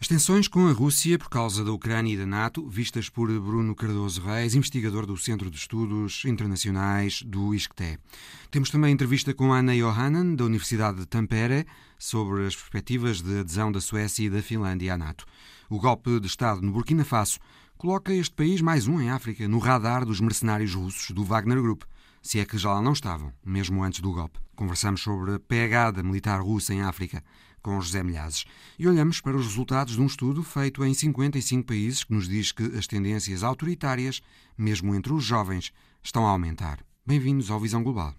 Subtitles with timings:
[0.00, 3.74] As tensões com a Rússia por causa da Ucrânia e da NATO, vistas por Bruno
[3.74, 7.98] Cardoso Reis, investigador do Centro de Estudos Internacionais do ISCTE.
[8.48, 11.66] Temos também entrevista com Anna Johanan, da Universidade de Tampere,
[11.98, 15.26] sobre as perspectivas de adesão da Suécia e da Finlândia à NATO.
[15.68, 17.40] O golpe de Estado no Burkina Faso
[17.76, 21.82] coloca este país, mais um em África, no radar dos mercenários russos do Wagner Group,
[22.22, 24.38] se é que já lá não estavam, mesmo antes do golpe.
[24.54, 27.20] Conversamos sobre a pegada militar russa em África
[27.62, 28.44] com José Milhazes.
[28.78, 32.52] E olhamos para os resultados de um estudo feito em 55 países que nos diz
[32.52, 34.20] que as tendências autoritárias,
[34.56, 36.80] mesmo entre os jovens, estão a aumentar.
[37.06, 38.14] Bem-vindos ao Visão Global.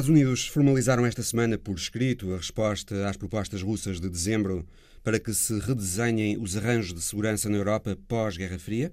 [0.00, 4.66] Estados Unidos formalizaram esta semana por escrito a resposta às propostas russas de dezembro
[5.04, 8.90] para que se redesenhem os arranjos de segurança na Europa pós-Guerra Fria.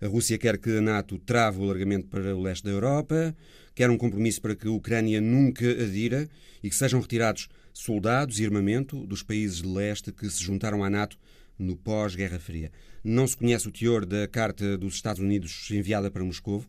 [0.00, 3.34] A Rússia quer que a NATO trave o alargamento para o leste da Europa,
[3.74, 6.28] quer um compromisso para que a Ucrânia nunca adira
[6.62, 10.88] e que sejam retirados soldados e armamento dos países de leste que se juntaram à
[10.88, 11.18] NATO
[11.58, 12.70] no pós-Guerra Fria.
[13.02, 16.64] Não se conhece o teor da carta dos Estados Unidos enviada para Moscou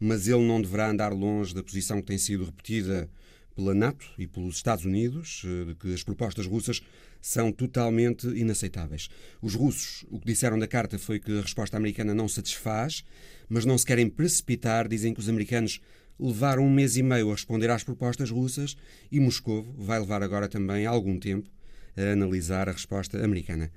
[0.00, 3.08] mas ele não deverá andar longe da posição que tem sido repetida
[3.54, 6.80] pela NATO e pelos Estados Unidos, eh, de que as propostas russas
[7.20, 9.10] são totalmente inaceitáveis.
[9.42, 13.04] Os russos, o que disseram da carta foi que a resposta americana não satisfaz,
[13.48, 15.80] mas não se querem precipitar, dizem que os americanos
[16.18, 18.76] levaram um mês e meio a responder às propostas russas
[19.10, 21.50] e Moscou vai levar agora também algum tempo
[21.96, 23.70] a analisar a resposta americana.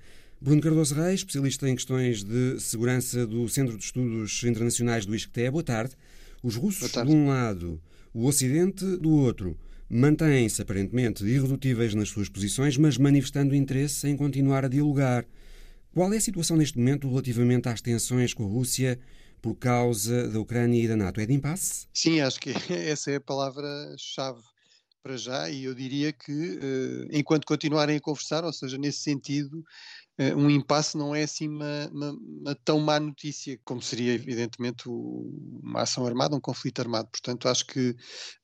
[0.44, 5.50] Bruno Cardoso Reis, especialista em questões de segurança do Centro de Estudos Internacionais do ISCTE.
[5.50, 5.96] Boa tarde.
[6.44, 7.82] Os russos, de um lado,
[8.14, 9.58] o Ocidente, do outro,
[9.90, 15.26] mantêm-se aparentemente irredutíveis nas suas posições, mas manifestando interesse em continuar a dialogar.
[15.94, 19.00] Qual é a situação neste momento relativamente às tensões com a Rússia
[19.42, 21.22] por causa da Ucrânia e da NATO?
[21.22, 21.88] É de impasse?
[21.94, 24.42] Sim, acho que essa é a palavra-chave
[25.02, 29.62] para já, e eu diria que uh, enquanto continuarem a conversar, ou seja, nesse sentido,
[30.36, 35.82] um impasse não é assim uma, uma, uma, tão má notícia como seria, evidentemente, uma
[35.82, 37.10] ação armada, um conflito armado.
[37.10, 37.96] Portanto, acho que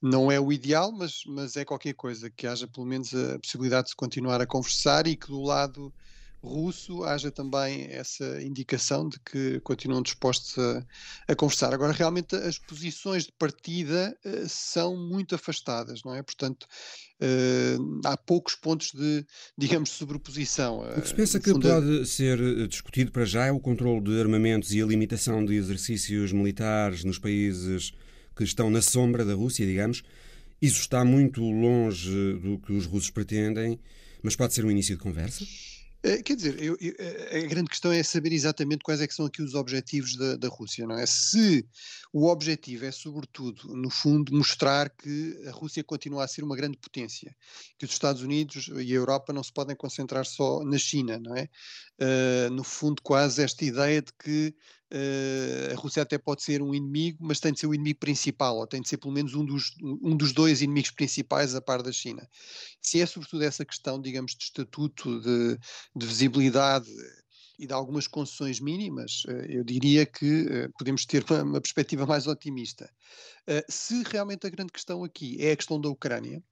[0.02, 3.90] não é o ideal, mas, mas é qualquer coisa, que haja pelo menos a possibilidade
[3.90, 5.94] de continuar a conversar e que do lado
[6.42, 10.86] russo haja também essa indicação de que continuam dispostos a,
[11.28, 11.74] a conversar.
[11.74, 16.24] Agora, realmente, as posições de partida uh, são muito afastadas, não é?
[16.24, 16.64] Portanto,
[17.22, 19.26] uh, há poucos pontos de,
[19.58, 20.80] digamos, sobreposição.
[20.80, 21.76] O que se pensa que funda...
[21.76, 25.56] pode ser eh, discutido para já é o controle de armamentos e a limitação de
[25.56, 27.92] exercícios militares nos países
[28.36, 30.04] que estão na sombra da Rússia, digamos.
[30.62, 33.80] Isso está muito longe do que os russos pretendem,
[34.22, 35.46] mas pode ser um início de conversa?
[36.02, 39.14] Eh, quer dizer, eu, eu, eh, a grande questão é saber exatamente quais é que
[39.14, 41.06] são aqui os objetivos da, da, Rússia, não é?
[41.06, 41.68] Se
[42.14, 46.78] o objetivo é, sobretudo, no fundo, mostrar que a Rússia continua a ser uma grande
[46.78, 47.36] potência,
[47.78, 51.36] que os Estados Unidos e a Europa não se podem concentrar só na China, não
[51.36, 51.50] é?
[52.02, 54.56] Uh, no fundo, quase esta ideia de que
[54.92, 58.58] Uh, a Rússia até pode ser um inimigo, mas tem de ser o inimigo principal,
[58.58, 61.84] ou tem de ser pelo menos um dos, um dos dois inimigos principais a par
[61.84, 62.28] da China.
[62.82, 65.60] Se é sobretudo essa questão, digamos, de estatuto, de,
[65.96, 66.90] de visibilidade
[67.60, 72.06] e de algumas concessões mínimas, uh, eu diria que uh, podemos ter uma, uma, perspectiva
[72.08, 72.90] mais otimista.
[73.70, 76.44] se realmente a grande questão aqui é a questão da Ucrânia,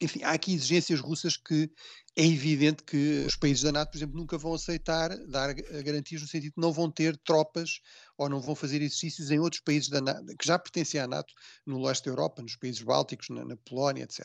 [0.00, 1.70] enfim, há aqui exigências russas que
[2.16, 6.28] é evidente que os países da NATO, por exemplo, nunca vão aceitar dar garantias no
[6.28, 7.80] sentido de não vão ter tropas
[8.16, 11.32] ou não vão fazer exercícios em outros países da NATO, que já pertencem à NATO,
[11.64, 14.24] no leste da Europa, nos países bálticos, na, na Polónia, etc.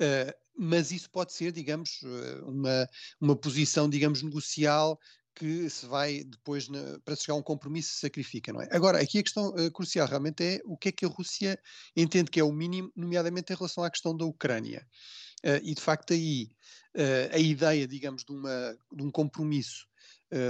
[0.00, 2.88] Uh, mas isso pode ser, digamos, eh, uma,
[3.20, 4.98] uma posição, digamos, negocial
[5.38, 6.68] que se vai depois,
[7.04, 8.68] para chegar a um compromisso, se sacrifica, não é?
[8.72, 11.58] Agora, aqui a questão uh, crucial realmente é o que é que a Rússia
[11.96, 14.84] entende que é o mínimo, nomeadamente em relação à questão da Ucrânia.
[15.44, 16.50] Uh, e de facto aí
[16.96, 19.86] uh, a ideia, digamos, de, uma, de um compromisso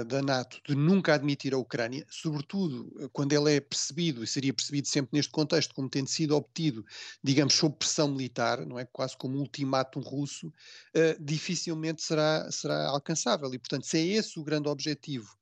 [0.07, 4.53] da NATO de nunca admitir a Ucrânia, sobretudo uh, quando ele é percebido, e seria
[4.53, 6.85] percebido sempre neste contexto, como tendo sido obtido,
[7.23, 8.85] digamos, sob pressão militar, não é?
[8.85, 10.53] Quase como um ultimátum russo,
[11.21, 13.53] dificilmente será, será alcançável.
[13.55, 15.39] E, portanto, se é esse o grande objetivo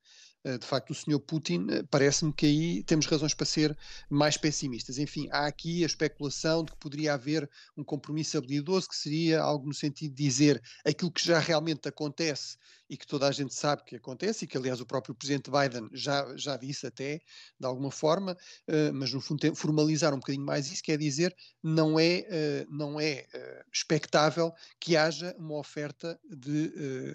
[0.61, 3.77] de facto, o senhor Putin, parece-me que aí temos razões para ser
[4.09, 4.99] mais pessimistas.
[4.99, 9.67] Enfim, há aqui a especulação de que poderia haver um compromisso habilidoso, que seria algo
[9.67, 12.57] no sentido de dizer aquilo que já realmente acontece
[12.89, 15.89] e que toda a gente sabe que acontece, e que aliás o próprio presidente Biden
[15.93, 17.21] já, já disse até,
[17.59, 18.37] de alguma forma,
[18.69, 23.27] uh, mas no fundo formalizar um bocadinho mais isso, quer dizer, não é, não é
[23.73, 26.73] expectável que haja uma oferta de,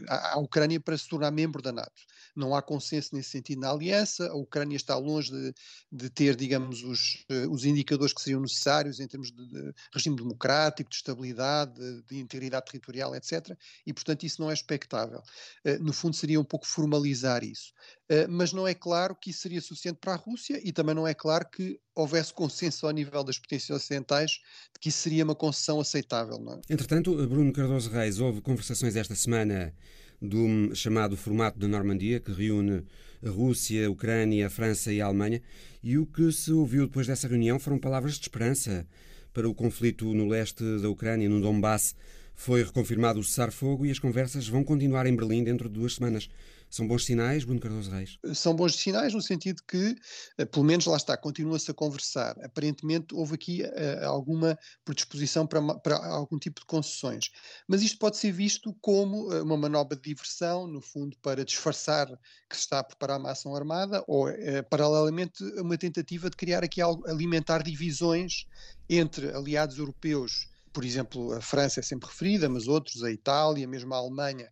[0.10, 2.02] à Ucrânia para se tornar membro da NATO.
[2.36, 5.54] Não há consenso nesse sentido na aliança, a Ucrânia está longe de,
[5.92, 10.90] de ter, digamos, os, os indicadores que seriam necessários em termos de, de regime democrático,
[10.90, 13.56] de estabilidade, de, de integridade territorial, etc.
[13.86, 15.22] E, portanto, isso não é expectável.
[15.64, 17.74] Eh, no fundo, seria um pouco formalizar isso.
[18.10, 21.08] Eh, mas não é claro que isso seria suficiente para a Rússia e também não
[21.08, 24.32] é claro que houvesse consenso ao nível das potências ocidentais
[24.74, 26.38] de que isso seria uma concessão aceitável.
[26.52, 26.74] É?
[26.74, 29.74] Entretanto, Bruno Cardoso Reis, houve conversações esta semana
[30.22, 32.84] do chamado formato da Normandia, que reúne
[33.26, 35.42] a Rússia, a Ucrânia, a França e a Alemanha,
[35.84, 38.86] e o que se ouviu depois dessa reunião foram palavras de esperança
[39.34, 41.96] para o conflito no leste da Ucrânia, no Donbass.
[42.36, 46.30] Foi reconfirmado o cessar-fogo e as conversas vão continuar em Berlim dentro de duas semanas.
[46.72, 48.18] São bons sinais, Bruno Cardoso Reis?
[48.34, 49.94] São bons sinais no sentido que,
[50.38, 52.34] eh, pelo menos lá está, continua-se a conversar.
[52.42, 57.30] Aparentemente houve aqui uh, alguma predisposição para, para, algum tipo de concessões.
[57.68, 62.08] Mas isto pode ser visto como uma manobra de diversão, no fundo, para disfarçar
[62.50, 64.34] que se está a preparar uma ação armada, ou, uh,
[64.70, 68.46] paralelamente, uma tentativa de criar aqui algo, alimentar divisões
[68.90, 73.94] entre aliados europeus por exemplo, a França é sempre referida, mas outros, a Itália, mesmo
[73.94, 74.50] a Alemanha,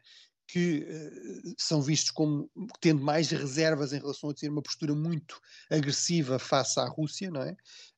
[0.52, 2.50] que uh, são vistos como
[2.82, 7.44] tendo mais reservas em relação a ter uma postura muito agressiva face à Rússia, não
[7.44, 7.52] é?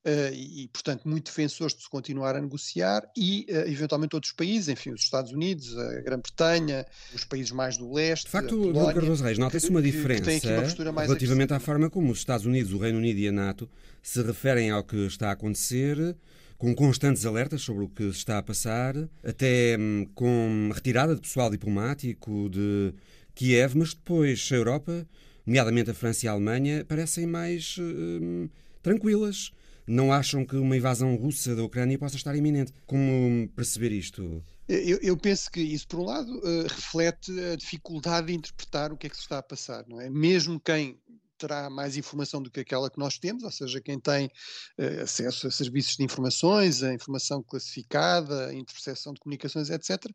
[0.04, 4.68] Uh, e, portanto, muito defensores de se continuar a negociar e, uh, eventualmente, outros países,
[4.68, 8.26] enfim, os Estados Unidos, a Grã-Bretanha, os países mais do leste.
[8.26, 10.50] De facto, Polónia, Cardoso Reis, nota-se uma diferença
[10.90, 13.70] uma relativamente à forma como os Estados Unidos, o Reino Unido e a NATO
[14.04, 16.18] se referem ao que está a acontecer
[16.62, 18.94] com constantes alertas sobre o que se está a passar,
[19.24, 22.94] até hum, com retirada de pessoal diplomático de
[23.34, 25.08] Kiev, mas depois a Europa,
[25.44, 28.48] nomeadamente a França e a Alemanha, parecem mais hum,
[28.84, 29.52] tranquilas.
[29.88, 32.72] Não acham que uma invasão russa da Ucrânia possa estar iminente?
[32.86, 34.44] Como perceber isto?
[34.70, 38.98] Eu, eu, penso que isso, por um lado, uh, reflete a dificuldade de interpretar o
[38.98, 40.12] que é que se está a passar, não é?
[40.12, 41.00] Mesmo quem
[41.42, 45.48] terá mais informação do que aquela que nós temos, ou seja, quem tem uh, acesso
[45.48, 50.06] a serviços de informações, a informação classificada, a interseção de comunicações, etc.,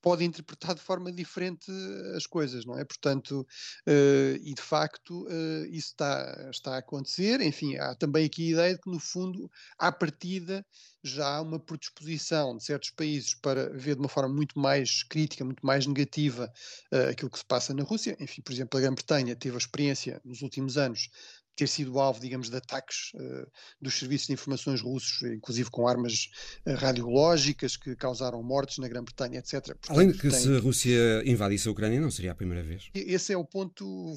[0.00, 1.70] pode interpretar de forma diferente
[2.16, 2.84] as coisas, não é?
[2.84, 5.26] Portanto, uh, e de facto
[5.70, 7.40] isso está, está a acontecer.
[7.40, 10.64] Enfim, há também aqui a ideia de que, no fundo, à partida,
[11.10, 15.44] já há uma predisposição de certos países para ver de uma forma muito mais crítica,
[15.44, 16.52] muito mais negativa
[16.92, 18.16] uh, aquilo que se passa na Rússia.
[18.20, 21.10] Enfim, por exemplo, a Grã-Bretanha teve a experiência nos últimos anos
[21.58, 23.50] ter sido alvo, digamos, de ataques uh,
[23.80, 26.30] dos serviços de informações russos, inclusive com armas
[26.64, 29.64] uh, radiológicas que causaram mortes na Grã-Bretanha, etc.
[29.64, 30.38] Portanto, Além de que tem...
[30.38, 32.88] se a Rússia invadisse a Ucrânia, não seria a primeira vez.
[32.94, 34.14] Esse é o ponto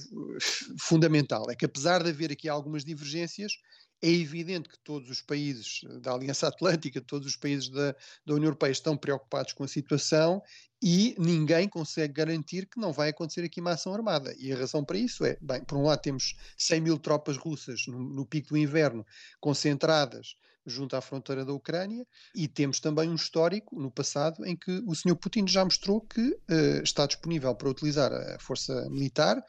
[0.77, 3.53] fundamental, é que apesar de haver aqui algumas divergências,
[4.01, 7.95] é evidente que todos os países da Aliança Atlântica, todos os países da,
[8.25, 10.41] da União Europeia estão preocupados com a situação
[10.81, 14.33] e ninguém consegue garantir que não vai acontecer aqui uma ação armada.
[14.39, 17.85] E a razão para isso é, bem, por um lado temos 100 mil tropas russas
[17.87, 19.05] no, no pico do inverno
[19.39, 22.05] concentradas junto à fronteira da Ucrânia
[22.35, 25.15] e temos também um histórico no passado em que o Sr.
[25.15, 29.43] Putin já mostrou que uh, está disponível para utilizar a força militar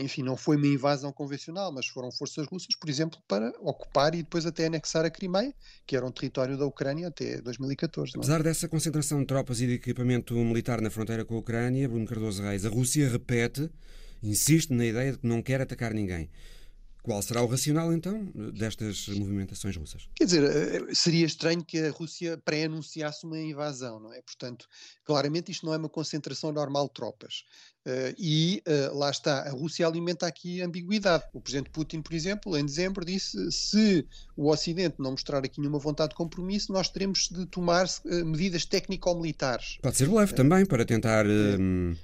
[0.00, 4.22] enfim, não foi uma invasão convencional, mas foram forças russas, por exemplo, para ocupar e
[4.22, 5.52] depois até anexar a Crimeia,
[5.86, 8.12] que era um território da Ucrânia até 2014.
[8.14, 8.20] Não?
[8.20, 8.24] É?
[8.24, 12.06] Apesar dessa concentração de tropas e de equipamento militar na fronteira com a Ucrânia, Bruno
[12.06, 13.68] Cardoso Reis, a Rússia repete,
[14.22, 16.30] insiste na ideia de que não quer atacar ninguém.
[17.06, 20.08] Qual será o racional, então, destas movimentações russas?
[20.16, 24.20] Quer dizer, eh, seria estranho que a Rússia pré-anunciasse uma invasão, não é?
[24.22, 24.66] Portanto,
[25.04, 27.44] claramente isto não é uma concentração normal de tropas.
[27.86, 31.22] Uh, e uh, lá está, a Rússia alimenta aqui ambiguidade.
[31.32, 34.04] O presidente Putin, por exemplo, em dezembro disse se
[34.36, 38.64] o Ocidente não mostrar aqui nenhuma vontade de compromisso, nós teremos de tomar uh, medidas
[38.64, 39.78] técnico-militares.
[39.80, 41.24] Pode ser leve também para tentar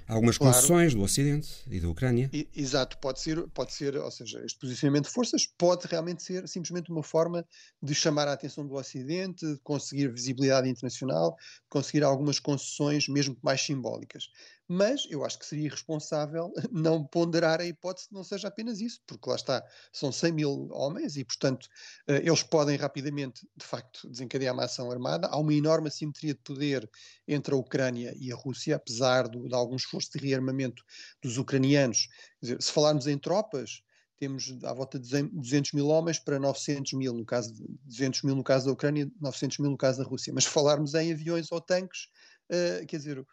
[0.07, 0.55] algumas claro.
[0.55, 2.31] concessões do Ocidente e da Ucrânia.
[2.55, 6.91] Exato, pode ser, pode ser, ou seja, este posicionamento de forças pode realmente ser simplesmente
[6.91, 7.45] uma forma
[7.81, 11.35] de chamar a atenção do Ocidente, de conseguir visibilidade internacional,
[11.67, 14.29] conseguir algumas concessões, mesmo mais simbólicas
[14.67, 19.01] mas eu acho que seria irresponsável não ponderar a hipótese de não seja apenas isso,
[19.05, 21.65] porque lá está, são 100 mil homens e, portanto,
[22.09, 25.27] uh, eles podem rapidamente, de facto, desencadear uma ação armada.
[25.27, 26.89] Há uma enorme assimetria de poder
[27.27, 30.83] entre a Ucrânia e a Rússia, apesar do, de algum esforço de rearmamento
[31.21, 32.07] dos ucranianos.
[32.41, 33.81] Dizer, se falarmos em tropas,
[34.23, 38.35] temos à volta de 200 mil homens para 900 mil, no caso de 200 mil
[38.35, 40.31] no caso da Ucrânia, 900 mil no caso da Rússia.
[40.33, 42.07] Mas falarmos em aviões ou tanques,
[42.49, 43.25] uh, quer dizer,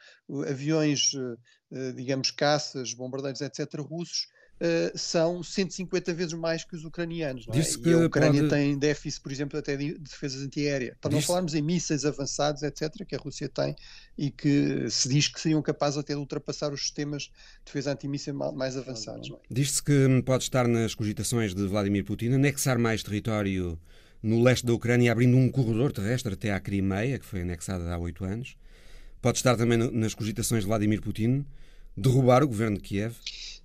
[0.48, 4.28] aviões, uh, digamos, caças, bombardeiros, etc., russos,
[4.60, 7.46] Uh, são 150 vezes mais que os ucranianos.
[7.46, 7.58] Não é?
[7.58, 8.50] E a Ucrânia pode...
[8.50, 10.94] tem déficit, por exemplo, até de defesas antiaérea.
[11.00, 13.74] Para não falarmos em mísseis avançados, etc., que a Rússia tem
[14.18, 17.30] e que se diz que seriam capazes até de ultrapassar os sistemas de
[17.64, 19.30] defesa antimíssil mais avançados.
[19.30, 19.34] É?
[19.50, 23.80] Diz-se que pode estar nas cogitações de Vladimir Putin anexar mais território
[24.22, 27.96] no leste da Ucrânia, abrindo um corredor terrestre até à Crimeia, que foi anexada há
[27.96, 28.56] oito anos.
[29.20, 31.44] Pode estar também nas cogitações de Vladimir Putin
[31.96, 33.14] derrubar o governo de Kiev?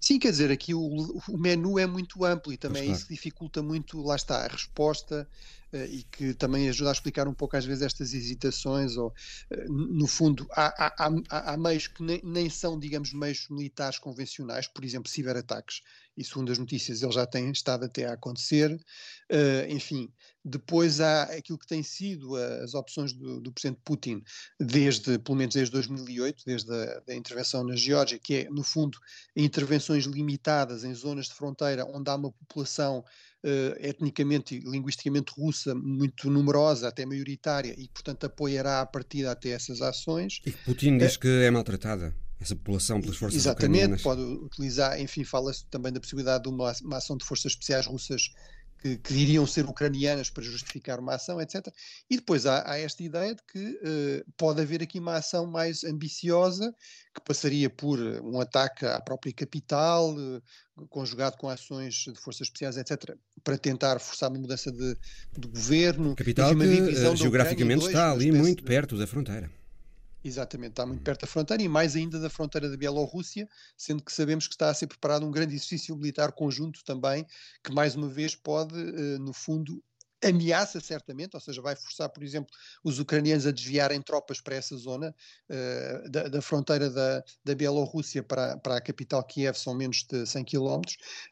[0.06, 4.00] Sim, quer dizer, aqui o, o menu é muito amplo e também isso dificulta muito,
[4.04, 5.28] lá está, a resposta
[5.74, 9.74] uh, e que também ajuda a explicar um pouco às vezes estas hesitações ou, uh,
[9.74, 14.68] no fundo, há, há, há, há meios que nem, nem, são, digamos, meios militares convencionais,
[14.68, 15.82] por exemplo, ciberataques,
[16.16, 20.14] e segundo as notícias ele já tem estado até a acontecer, uh, enfim,
[20.48, 24.24] depois há aquilo que tem sido as opções do, do presidente Putin
[24.60, 29.00] desde, pelo menos desde 2008, desde a da intervenção na Geórgia, que é, no fundo,
[29.36, 35.74] intervenções limitadas em zonas de fronteira onde há uma população uh, etnicamente e linguisticamente russa
[35.74, 40.42] muito numerosa, até maioritária, e portanto apoiará a partida até essas ações.
[40.46, 44.02] E Putin diz é, que é maltratada essa população pelas forças Exatamente, ucranianas.
[44.02, 48.32] pode utilizar, enfim, fala-se também da possibilidade de uma, uma ação de forças especiais russas
[48.86, 51.68] que, que diriam ser ucranianas para justificar uma ação, etc.
[52.08, 55.84] E depois há, há esta ideia de que uh, pode haver aqui uma ação mais
[55.84, 56.72] ambiciosa,
[57.12, 62.78] que passaria por um ataque à própria capital, uh, conjugado com ações de forças especiais,
[62.78, 64.96] etc., para tentar forçar uma mudança de,
[65.36, 66.16] de governo.
[66.16, 69.50] Capital que uh, geograficamente está ali muito perto da fronteira.
[70.26, 74.12] Exatamente, está muito perto da fronteira e mais ainda da fronteira da Bielorrússia, sendo que
[74.12, 77.28] sabemos que está a ser preparado um grande exercício militar conjunto também,
[77.64, 79.84] que mais uma vez pode, eh, no fundo,
[80.24, 82.52] ameaça certamente, ou seja, vai forçar, por exemplo,
[82.84, 85.14] os ucranianos a desviarem tropas para essa zona
[85.48, 90.26] uh, da, da, fronteira da, da Bielorrússia para, para a capital Kiev, são menos de
[90.26, 90.82] 100 km.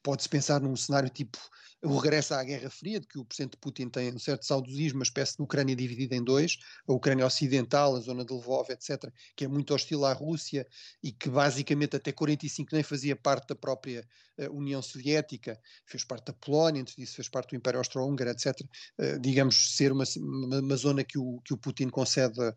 [0.04, 1.40] Pode-se pensar num cenário tipo
[1.84, 5.04] o regresso à Guerra Fria, de que o presidente Putin tem um certo saudosismo, uma
[5.04, 9.44] espécie de Ucrânia dividida em dois, a Ucrânia Ocidental, a zona de Lvov, etc., que
[9.44, 10.66] é muito hostil à Rússia
[11.04, 16.28] e que basicamente até 45 nem fazia parte da própria uh, União Soviética, fez parte
[16.28, 20.60] da Polónia, antes disso fez parte do Império Austro-Húngaro, etc., uh, digamos, ser uma, uma,
[20.60, 22.54] uma, zona que o, que o Putin concede uh,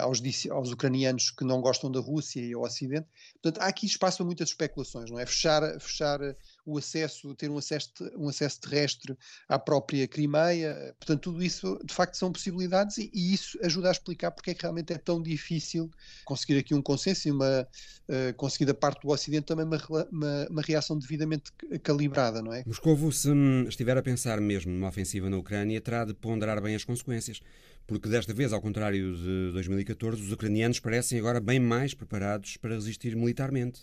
[0.00, 3.06] aos, aos ucranianos que não gostam da Rússia e ao Ocidente.
[3.42, 5.26] Portanto, há aqui espaço para muitas especulações, não é?
[5.26, 6.20] Fechar, fechar
[6.64, 9.16] o acesso, ter um acesso, um acesso terrestre
[9.48, 10.94] à própria Crimeia.
[10.98, 14.54] Portanto, tudo isso de facto são possibilidades e, e isso ajuda a explicar porque é
[14.54, 15.90] que realmente é tão difícil
[16.24, 19.78] conseguir aqui um consenso e uma, uh, conseguir da parte do Ocidente também uma,
[20.10, 21.50] uma, uma, reação devidamente
[21.82, 22.62] calibrada, não é?
[22.66, 23.28] Moscovo, se
[23.68, 27.40] estiver a pensar mesmo numa ofensiva na Ucrânia, terá de ponderar bem as consequências.
[27.86, 32.74] Porque desta vez, ao contrário de 2014, os ucranianos parecem agora bem mais preparados para
[32.74, 33.80] resistir militarmente.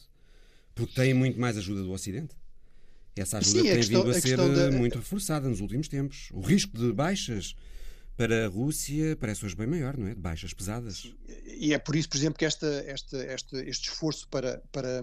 [0.74, 2.36] Porque têm muito mais ajuda do Ocidente.
[3.22, 4.72] Essa ajuda Sim, tem questão, vindo a, a ser da...
[4.72, 6.30] muito reforçada nos últimos tempos.
[6.32, 7.56] O risco de baixas
[8.20, 10.14] para a Rússia parece hoje bem maior, não é?
[10.14, 11.10] De baixas pesadas.
[11.46, 15.02] E é por isso, por exemplo, que esta, esta, este, este esforço para, para,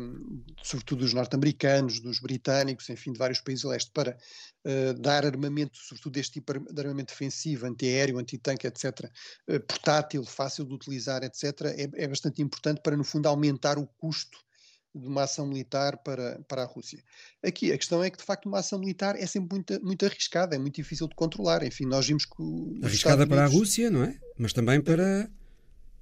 [0.62, 4.18] sobretudo dos norte-americanos, dos britânicos, enfim, de vários países do leste, para
[4.66, 9.10] uh, dar armamento, sobretudo deste tipo de armamento defensivo, antiaéreo, antitanque, etc.,
[9.48, 11.42] uh, portátil, fácil de utilizar, etc.,
[11.74, 14.45] é, é bastante importante para, no fundo, aumentar o custo
[14.96, 16.98] de uma ação militar para, para a Rússia.
[17.44, 20.56] Aqui a questão é que, de facto, uma ação militar é sempre muito, muito arriscada,
[20.56, 21.62] é muito difícil de controlar.
[21.62, 22.80] Enfim, nós vimos que.
[22.82, 24.16] Arriscada para a Rússia, não é?
[24.38, 25.30] Mas também para,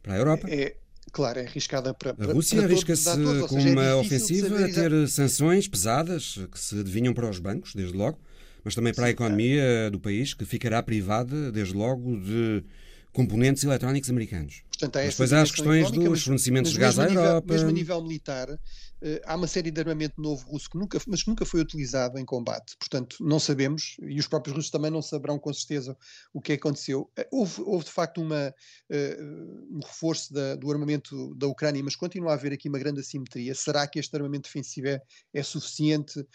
[0.03, 0.49] para a Europa.
[0.49, 0.77] É,
[1.13, 2.15] claro, é arriscada para.
[2.19, 3.11] A Rússia arrisca-se
[3.49, 7.75] com é uma é ofensiva a ter sanções pesadas que se adivinham para os bancos,
[7.75, 8.19] desde logo,
[8.63, 9.91] mas também para Sim, a economia é.
[9.91, 12.65] do país, que ficará privada, desde logo, de
[13.13, 14.63] componentes eletrónicos americanos.
[14.77, 17.53] Portanto, há depois há as questões dos fornecimentos de gás à Europa.
[17.53, 18.49] Mesmo a nível militar,
[19.05, 22.19] Uh, há uma série de armamento novo russo que nunca, mas que nunca foi utilizado
[22.19, 22.75] em combate.
[22.79, 25.95] Portanto, não sabemos, e os próprios russos também não saberão com certeza
[26.33, 27.03] o que aconteceu.
[27.19, 31.95] Uh, houve, houve, de facto uma, uh, um reforço da, do armamento da Ucrânia, mas
[31.95, 33.55] continua a haver aqui uma grande assimetria.
[33.55, 35.03] Será que este armamento defensivo é,
[35.35, 36.27] é suficiente?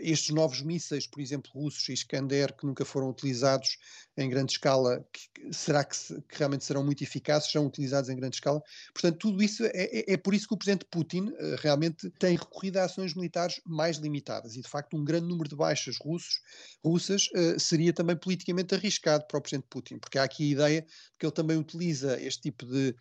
[0.00, 3.76] estes novos mísseis, por exemplo, russos, Iskander, que nunca foram utilizados
[4.16, 7.50] em grande escala, que, será que, que, realmente serão muito eficazes?
[7.50, 8.62] São utilizados utilizados em grande escala.
[8.92, 12.36] Portanto, tudo isso é, é, é por isso que o presidente Putin uh, realmente tem
[12.36, 14.56] recorrido a ações militares mais limitadas.
[14.56, 16.40] E, de facto, um grande número de baixas russos,
[16.84, 20.82] russas uh, seria também politicamente arriscado para o presidente Putin, porque há aqui a ideia
[20.82, 22.94] de que ele também utiliza este tipo de,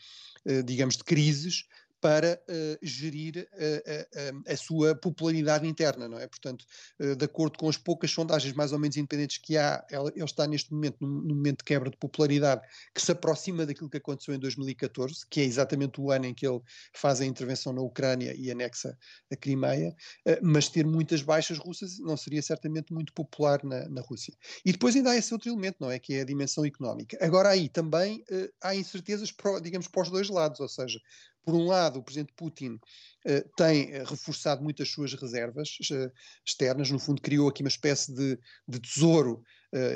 [0.45, 1.65] uh, digamos, de crises
[2.03, 6.27] para uh, gerir uh, a sua popularidade interna, não é?
[6.27, 6.65] Portanto,
[6.99, 10.45] de acordo com as poucas sondagens mais ou menos independentes que há, ele, ele está
[10.45, 12.61] neste momento num, num, momento de quebra de popularidade
[12.93, 16.45] que se aproxima daquilo que aconteceu em 2014, que é exatamente o ano em que
[16.45, 16.59] ele
[16.93, 18.97] faz a intervenção na Ucrânia e anexa
[19.31, 19.95] a Crimeia,
[20.41, 24.33] mas ter muitas baixas russas não seria certamente muito popular na, na Rússia.
[24.65, 25.99] E depois ainda há esse outro elemento, não é?
[25.99, 27.17] Que é a dimensão económica.
[27.21, 28.21] Agora aí também
[28.61, 30.99] há incertezas, digamos, para os dois lados, ou seja,
[31.43, 32.79] por um lado, o presidente Putin
[33.25, 36.11] uh, tem eh, reforçado muito as suas reservas uh,
[36.45, 39.43] externas, no fundo criou aqui uma espécie de, de tesouro,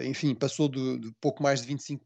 [0.06, 2.04] enfim, passou de, de, pouco mais de 25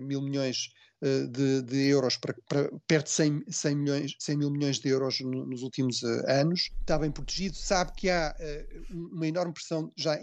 [0.00, 0.68] mil milhões
[1.00, 4.88] eh, de, de, euros para, para, perto de 100, 100, milhões, 100 mil milhões de
[4.88, 8.34] euros no, nos últimos anos, está bem protegido, sabe que há
[8.90, 10.18] uma enorme pressão já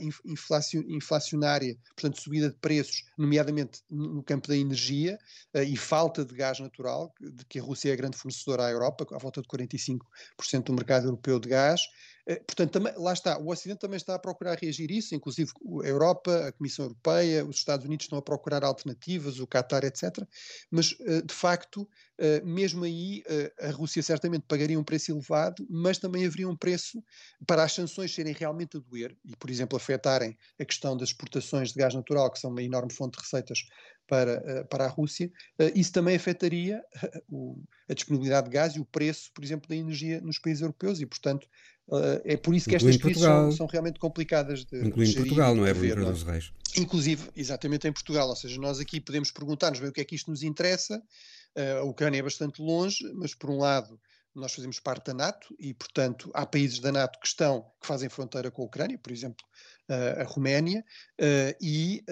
[0.86, 5.18] inflacionária, portanto subida de preços, nomeadamente no campo da energia
[5.66, 9.18] e falta de gás natural, de que a Rússia é grande fornecedora à Europa, à
[9.18, 10.00] volta de 45%
[10.66, 12.14] do mercado europeu de gás, eh,
[12.46, 15.51] portanto, também, lá está, o Ocidente também está a procurar reagir isso, inclusive
[15.84, 20.27] a Europa, a Comissão Europeia, os Estados Unidos estão a procurar alternativas, o Qatar, etc.
[20.72, 23.24] Mas, eh, de facto, eh, mesmo aí,
[23.60, 27.03] a Rússia certamente pagaria um preço elevado, mas também haveria um preço
[27.46, 31.72] para as sanções serem realmente a doer e, por exemplo, afetarem a questão das exportações
[31.72, 33.60] de gás natural, que são uma enorme fonte de receitas
[34.08, 35.32] para, para a Rússia,
[35.74, 36.84] isso também afetaria
[37.90, 41.06] a disponibilidade de gás e o preço, por exemplo, da energia nos países europeus e,
[41.06, 41.48] portanto,
[41.88, 45.54] Uh, é por isso que estas crises são, são, realmente complicadas de Incluindo de Portugal,
[45.54, 46.32] não é, Cardoso é?
[46.32, 46.52] Reis?
[46.76, 48.28] Inclusive, exatamente em Portugal.
[48.28, 51.00] Ou seja, nós aqui podemos perguntar-nos bem o que é que isto nos interessa.
[51.80, 54.00] A Ucrânia é bastante longe, mas por um lado
[54.34, 58.10] nós fazemos parte da NATO e, portanto, há países da NATO que estão, que fazem
[58.10, 59.46] fronteira com a Ucrânia, por exemplo,
[59.88, 60.84] a Roménia,
[61.62, 62.04] e,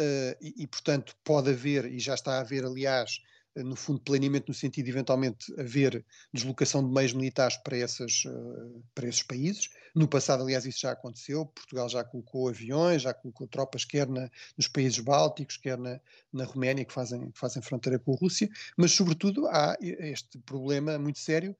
[0.41, 3.19] e, e, portanto, pode haver, e já está a haver, aliás,
[3.55, 6.03] no fundo, planeamento no sentido de eventualmente haver
[6.33, 9.69] deslocação de meios militares para, essas, eh, para esses países.
[9.93, 11.45] No passado, aliás, isso já aconteceu.
[11.45, 15.99] Portugal já colocou aviões, já colocou tropas, quer na, nos países bálticos, quer na,
[16.31, 18.49] na Roménia, que fazem, que fazem fronteira com a Rússia.
[18.75, 21.55] Mas, sobretudo, há este problema muito sério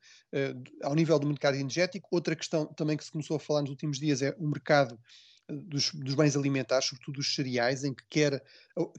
[0.81, 2.07] ao nível do mercado energético.
[2.09, 4.99] Outra questão também que se começou a falar nos últimos dias é o mercado
[5.49, 8.43] dos, dos, bens alimentares, sobretudo dos cereais, em que quer,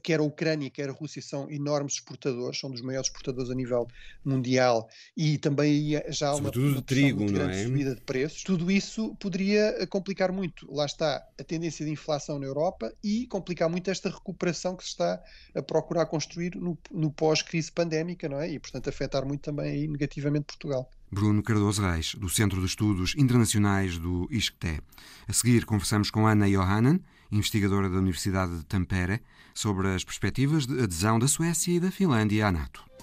[0.03, 3.87] quer a Ucrânia, quer a Rússia são enormes exportadores, são dos maiores exportadores a nível
[4.23, 7.63] mundial e também já há uma, uma trigo, não é?
[7.63, 8.43] subida de preços.
[8.43, 13.25] Tudo isso poderia eh, complicar muito, lá está, a tendência de inflação na Europa e
[13.27, 15.21] complicar muito esta recuperação que se está
[15.55, 18.51] a procurar construir no, no pós-crise pandémica, não é?
[18.51, 20.89] E, portanto, afetar muito também aí negativamente Portugal.
[21.11, 24.81] Bruno Cardoso Reis, do Centro de Estudos Internacionais do ISCTE.
[25.27, 26.99] A seguir, conversamos com Ana Johanan,
[27.31, 29.21] investigadora da Universidade de Tampere,
[29.53, 32.94] sobre as perspectivas de adesão da Suécia e da Finlândia à NATO.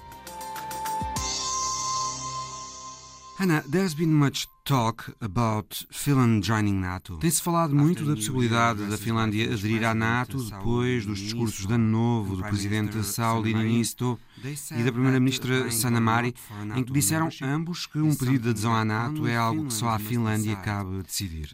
[3.42, 7.16] Ana, there's been much talk about Finland joining NATO.
[7.16, 11.84] Tem-se falado muito da possibilidade da Finlândia aderir à NATO depois dos discursos de ano
[11.84, 16.32] novo do presidente Sauli Niinisto e da primeira-ministra Sanna Marin,
[16.76, 19.88] em que disseram ambos que um pedido de adesão à NATO é algo que só
[19.88, 21.50] a Finlândia cabe decidir.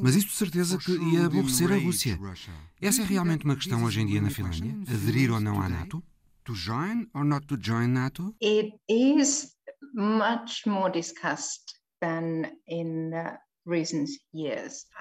[0.00, 2.18] Mas isso de certeza que ia aborrecer a Rússia.
[2.80, 4.74] Essa é realmente uma questão hoje em dia na Finlândia?
[4.88, 6.02] Aderir ou não à NATO?
[6.44, 8.34] To join or not to join NATO?
[8.42, 9.57] It is
[9.94, 13.36] much more discussed than in uh,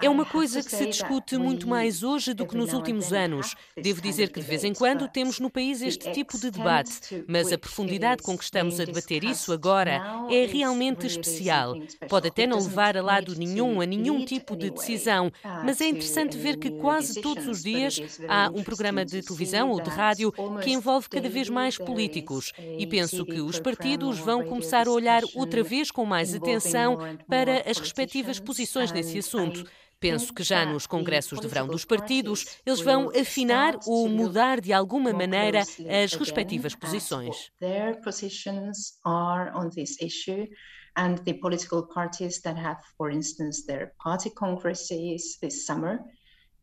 [0.02, 3.56] É uma coisa que se discute muito mais hoje do que nos últimos anos.
[3.82, 7.54] Devo dizer que de vez em quando temos no país este tipo de debate, mas
[7.54, 11.76] a profundidade com que estamos a debater isso agora é realmente especial.
[12.10, 15.32] Pode até não levar a lado nenhum, a nenhum tipo de decisão,
[15.64, 19.82] mas é interessante ver que quase todos os dias há um programa de televisão ou
[19.82, 22.52] de rádio que envolve cada vez mais políticos.
[22.78, 26.98] E penso que os partidos vão começar a olhar outra vez com mais atenção
[27.30, 29.64] para as respectivas posições posições nesse assunto.
[30.00, 34.72] Penso que já nos congressos de verão dos partidos eles vão afinar ou mudar de
[34.72, 37.52] alguma maneira as respectivas posições.
[41.00, 46.00] And the political parties that have, for instance, their party congresses this summer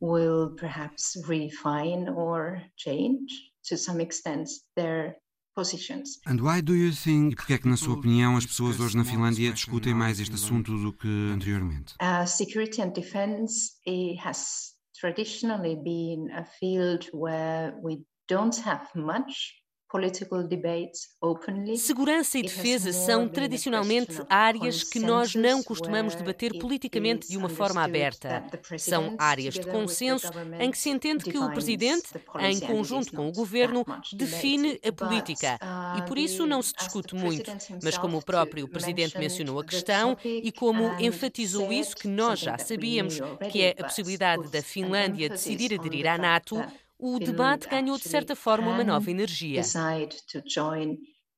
[0.00, 5.14] will perhaps refine or change to some extent their
[5.54, 6.20] positions.
[6.26, 8.96] And why do you think, e porque é que, na sua opinião, as pessoas hoje
[8.96, 11.94] na Finlândia discutem mais este assunto do que anteriormente?
[12.00, 13.74] Uh, security and defense
[14.18, 19.63] has traditionally been a field where we don't have much
[21.76, 27.82] Segurança e defesa são tradicionalmente áreas que nós não costumamos debater politicamente de uma forma
[27.82, 28.44] aberta.
[28.78, 32.08] São áreas de consenso em que se entende que o presidente,
[32.40, 35.58] em conjunto com o governo, define a política
[35.98, 37.50] e por isso não se discute muito.
[37.82, 42.58] Mas como o próprio presidente mencionou a questão e como enfatizou isso que nós já
[42.58, 43.18] sabíamos,
[43.50, 46.62] que é a possibilidade da Finlândia decidir aderir à NATO,
[47.04, 49.62] o debate ganhou de certa forma uma nova energia.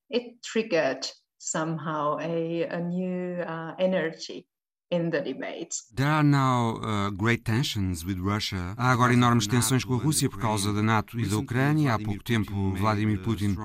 [0.09, 1.05] It triggered
[1.37, 4.47] somehow a, a new uh, energy.
[4.89, 8.73] There are now uh, great tensions with Russia.
[8.77, 11.95] Há agora enormes tensões com a Rússia por causa da NATO e da Ucrânia.
[11.95, 13.57] Há pouco tempo, Vladimir Putin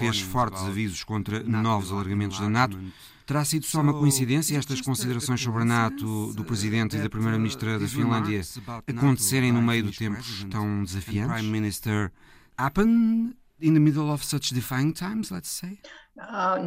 [0.00, 2.76] fez fortes avisos contra novos alargamentos da NATO.
[3.26, 7.78] Terá sido só uma coincidência estas considerações sobre a NATO do Presidente e da Primeira-Ministra
[7.78, 8.42] da Finlândia
[8.86, 11.34] acontecerem no meio de tempos tão desafiantes?
[11.34, 12.12] Prime Minister
[12.58, 15.78] happen in the middle of such defying times, let's say?
[16.16, 16.62] Uh,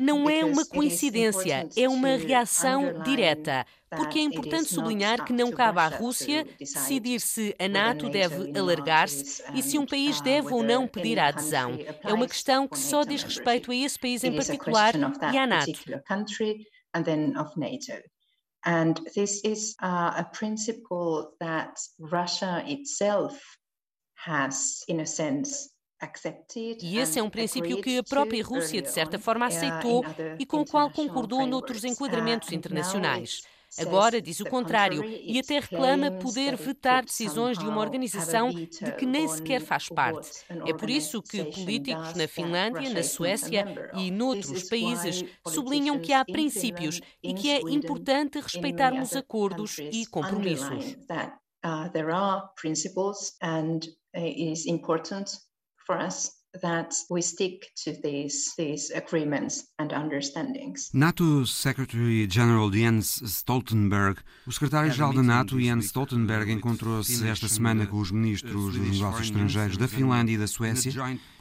[0.00, 5.78] Não é uma coincidência, é uma reação direta, porque é importante sublinhar que não cabe
[5.78, 10.88] à Rússia decidir se a NATO deve alargar-se e se um país deve ou não
[10.88, 11.78] pedir a adesão.
[12.02, 14.94] É uma questão que só diz respeito a esse país em particular
[15.32, 15.80] e à NATO.
[18.66, 23.38] And this is uh, a principle that Russia itself
[24.14, 25.73] has, in a sense,
[26.82, 30.04] e esse é um princípio que a própria Rússia, de certa forma, uh, aceitou
[30.38, 33.42] e com o qual concordou noutros uh, enquadramentos internacionais.
[33.78, 39.04] Agora diz o contrário e até reclama poder vetar decisões de uma organização de que
[39.04, 40.30] nem sequer faz parte.
[40.66, 46.24] É por isso que políticos na Finlândia, na Suécia e noutros países sublinham que há
[46.24, 50.96] princípios e que é importante respeitarmos acordos e compromissos.
[51.66, 55.30] Uh, there are principles and it is important
[55.84, 60.90] for us that we stick to these, these agreements and understandings.
[60.92, 67.98] NATO Secretary General Jens Stoltenberg, o secretário-geral da NATO Jens Stoltenberg encontrou-se esta semana com
[67.98, 70.92] os ministros dos negócios estrangeiros da Finlândia e da Suécia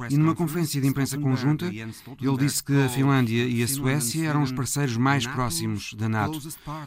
[0.09, 4.43] e numa conferência de imprensa conjunta ele disse que a Finlândia e a Suécia eram
[4.43, 6.39] os parceiros mais próximos da NATO.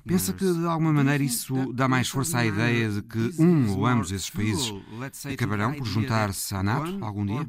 [0.06, 3.86] Pensa que de alguma maneira isso dá mais força à ideia de que um ou
[3.86, 4.72] ambos esses países
[5.32, 7.44] acabarão por juntar-se à NATO algum dia?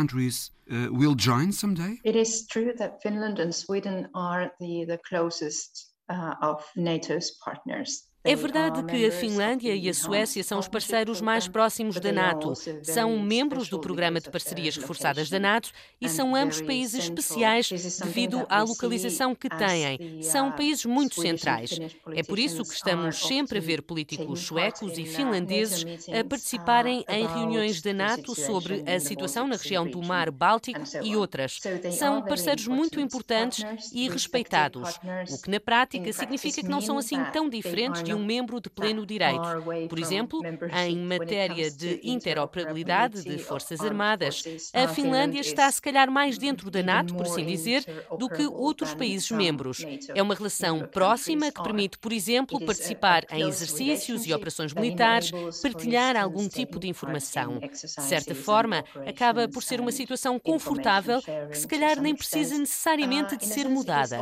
[0.00, 1.92] Countries uh, will join someday?
[2.04, 8.09] It is true that Finland and Sweden are the, the closest uh, of NATO's partners.
[8.22, 12.52] É verdade que a Finlândia e a Suécia são os parceiros mais próximos da NATO.
[12.82, 18.44] São membros do Programa de Parcerias Reforçadas da NATO e são ambos países especiais devido
[18.50, 20.22] à localização que têm.
[20.22, 21.78] São países muito centrais.
[22.14, 27.26] É por isso que estamos sempre a ver políticos suecos e finlandeses a participarem em
[27.26, 31.58] reuniões da NATO sobre a situação na região do Mar Báltico e outras.
[31.90, 37.24] São parceiros muito importantes e respeitados, o que na prática significa que não são assim
[37.32, 39.40] tão diferentes de um membro de pleno direito.
[39.88, 40.40] Por exemplo,
[40.86, 44.42] em matéria de interoperabilidade de Forças Armadas,
[44.72, 47.84] a Finlândia está se calhar mais dentro da NATO, por assim dizer,
[48.18, 49.84] do que outros países membros.
[50.14, 55.30] É uma relação próxima que permite, por exemplo, participar em exercícios e operações militares,
[55.62, 57.58] partilhar algum tipo de informação.
[57.58, 61.20] De certa forma, acaba por ser uma situação confortável
[61.50, 64.20] que se calhar nem precisa necessariamente de ser mudada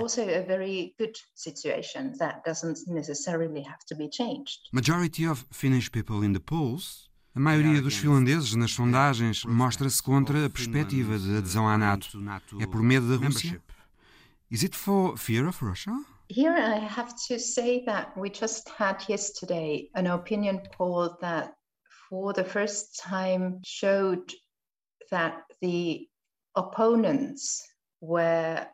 [3.86, 4.58] to be changed.
[4.72, 10.46] Majority of Finnish people in the polls a maioria dos finlandeses nas sondagens mostra-se contra
[10.46, 12.18] a perspectiva de adesão à NATO.
[12.60, 13.62] É por medo da Rússia?
[14.50, 15.92] Is it for fear of Russia?
[16.28, 21.52] Here I have to say that we just had yesterday an opinion poll that
[22.08, 24.34] for the first time showed
[25.12, 26.08] that the
[26.56, 27.62] opponents
[28.00, 28.66] were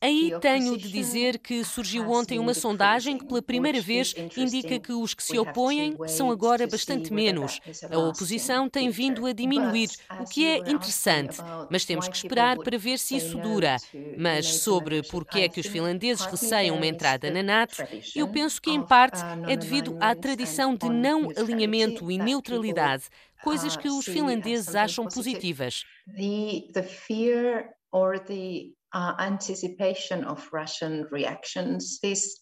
[0.00, 4.92] Aí tenho de dizer que surgiu ontem uma sondagem que, pela primeira vez, indica que
[4.92, 7.60] os que se opõem são agora bastante menos.
[7.88, 12.76] A oposição tem vindo a diminuir, o que é interessante, mas temos que esperar para
[12.76, 13.80] ver se isso dura.
[14.14, 17.84] Mas sobre por que é que os finlandeses receiam uma entrada na NATO,
[18.14, 23.04] eu penso que, em parte, é devido à tradição de não alinhamento e neutralidade,
[23.40, 25.84] coisas que os finlandeses acham positivas
[27.92, 31.98] or the uh, anticipation of Russian reactions.
[32.02, 32.41] This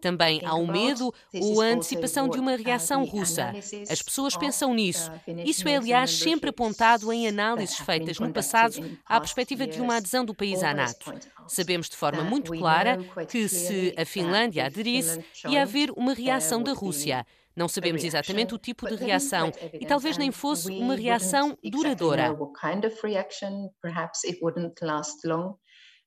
[0.00, 3.52] Também há o medo ou a antecipação de uma uh, reação russa.
[3.88, 5.10] As pessoas pensam nisso.
[5.44, 10.24] Isso é, aliás, sempre apontado em análises feitas no passado à perspectiva de uma adesão
[10.24, 11.12] do país à NATO.
[11.48, 16.72] Sabemos de forma muito clara que, se a Finlândia aderisse, ia haver uma reação da
[16.72, 17.24] Rússia.
[17.56, 22.36] Não sabemos exatamente o tipo de reação e talvez nem fosse uma reação duradoura.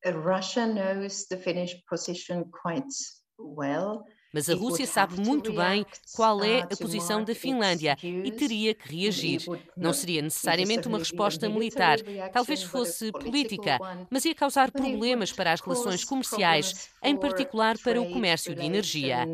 [0.05, 2.93] Russia knows the Finnish position quite
[3.37, 4.03] well.
[4.33, 5.85] Mas a Rússia sabe muito bem
[6.15, 9.41] qual é a posição da Finlândia e teria que reagir.
[9.75, 11.97] Não seria necessariamente uma resposta militar,
[12.31, 18.11] talvez fosse política, mas ia causar problemas para as relações comerciais, em particular para o
[18.11, 19.25] comércio de energia.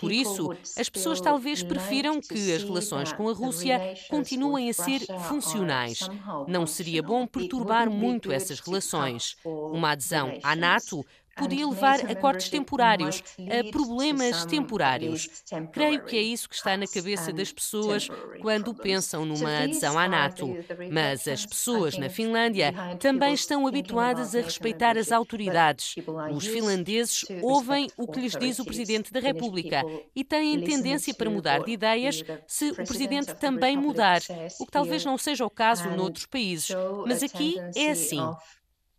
[0.00, 5.00] Por isso, as pessoas talvez prefiram que as relações com a Rússia continuem a ser
[5.28, 6.00] funcionais.
[6.48, 9.36] Não seria bom perturbar muito essas relações.
[9.44, 11.04] Uma adesão à NATO
[11.40, 15.28] podia levar a cortes temporários, a problemas temporários.
[15.72, 18.08] Creio que é isso que está na cabeça das pessoas
[18.42, 20.54] quando pensam numa adesão à NATO.
[20.92, 25.94] Mas as pessoas na Finlândia também estão habituadas a respeitar as autoridades.
[26.34, 29.82] Os finlandeses ouvem o que lhes diz o Presidente da República
[30.14, 34.20] e têm tendência para mudar de ideias se o Presidente também mudar,
[34.58, 36.68] o que talvez não seja o caso noutros países.
[37.06, 38.20] Mas aqui é assim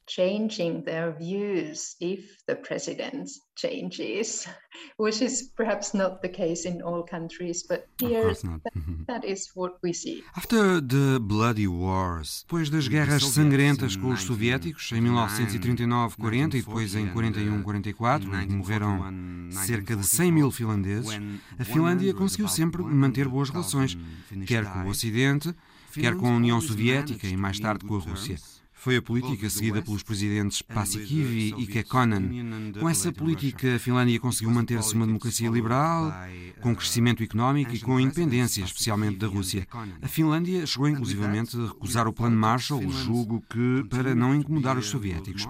[0.07, 4.47] changing their views if the president changes,
[4.97, 9.03] which is perhaps not the case in all countries, but here that, mm-hmm.
[9.07, 10.23] that is what we see.
[10.35, 16.95] After the bloody wars, depois das guerras sangrentas com os soviéticos em 1939-40 e depois
[16.95, 21.19] em 41-44, onde morreram cerca de 100 mil finlandeses,
[21.57, 23.97] a Finlândia conseguiu sempre manter boas relações,
[24.45, 25.53] quer com o Ocidente,
[25.93, 28.37] quer com a União Soviética e mais tarde com a Rússia.
[28.81, 32.73] Foi a política seguida pelos presidentes Paasikivi e Kekkonen.
[32.79, 36.11] Com essa política, a Finlândia conseguiu manter-se uma democracia liberal,
[36.61, 39.67] com crescimento económico e com independência, especialmente da Rússia.
[40.01, 44.87] A Finlândia chegou inclusivamente a recusar o Plano Marshall, julgo que para não incomodar os
[44.87, 45.47] soviéticos.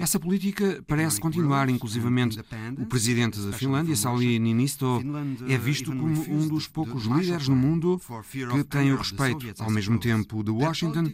[0.00, 2.40] Essa política parece continuar, inclusivamente.
[2.76, 5.00] O presidente da Finlândia, Sauli Niinisto,
[5.48, 8.00] é visto como um dos poucos líderes no mundo
[8.50, 11.12] que tem o respeito, ao mesmo tempo, de Washington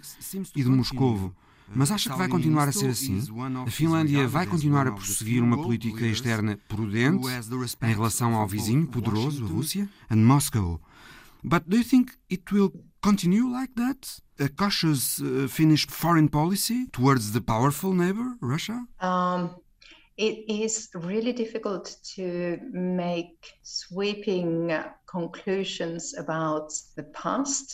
[0.57, 1.35] e de Moscovo.
[1.75, 3.21] Mas acha que vai continuar a ser assim?
[3.67, 7.27] A Finlândia vai continuar a prosseguir uma política externa prudente
[7.83, 9.89] em relação ao vizinho poderoso, a Rússia?
[10.11, 10.81] And Moscow.
[11.43, 14.21] But do you think it will continue like that?
[14.39, 18.87] A cautious uh, Finnish foreign policy towards the powerful neighbor, Russia?
[19.01, 19.57] Um,
[20.17, 24.71] it is really difficult to make sweeping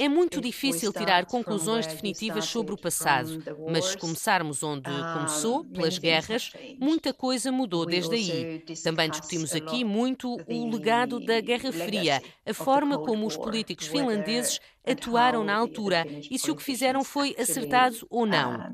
[0.01, 5.99] é muito difícil tirar conclusões definitivas sobre o passado, mas se começarmos onde começou, pelas
[5.99, 8.65] guerras, muita coisa mudou desde aí.
[8.83, 14.59] Também discutimos aqui muito o legado da Guerra Fria, a forma como os políticos finlandeses
[14.87, 18.71] atuaram na altura e se o que fizeram foi acertado ou não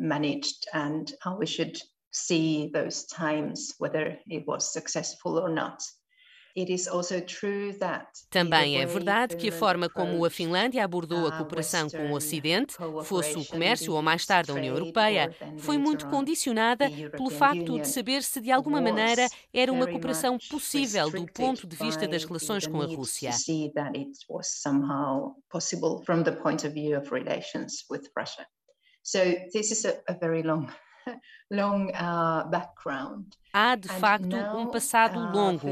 [2.13, 5.83] see those times whether it was successful or not.
[8.31, 12.15] Também é verdade que a forma como a Finlândia abordou a uh, cooperação com o
[12.15, 17.81] Ocidente, fosse o comércio ou mais tarde a União Europeia, foi muito condicionada pelo facto
[17.81, 22.25] de saber se de alguma maneira era uma cooperação possível do ponto de vista das
[22.25, 23.33] relações com a Rússia.
[29.05, 29.19] So
[29.53, 30.69] this is a, a very long
[31.51, 33.27] long uh, background.
[33.53, 35.69] Há, de facto, um passado uh, longo.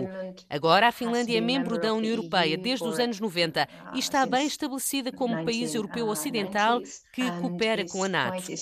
[0.48, 4.46] Agora, a Finlândia é membro da União Europeia desde os anos 90 e está bem
[4.46, 6.80] estabelecida como país europeu uh, ocidental
[7.12, 8.52] que coopera com a NATO.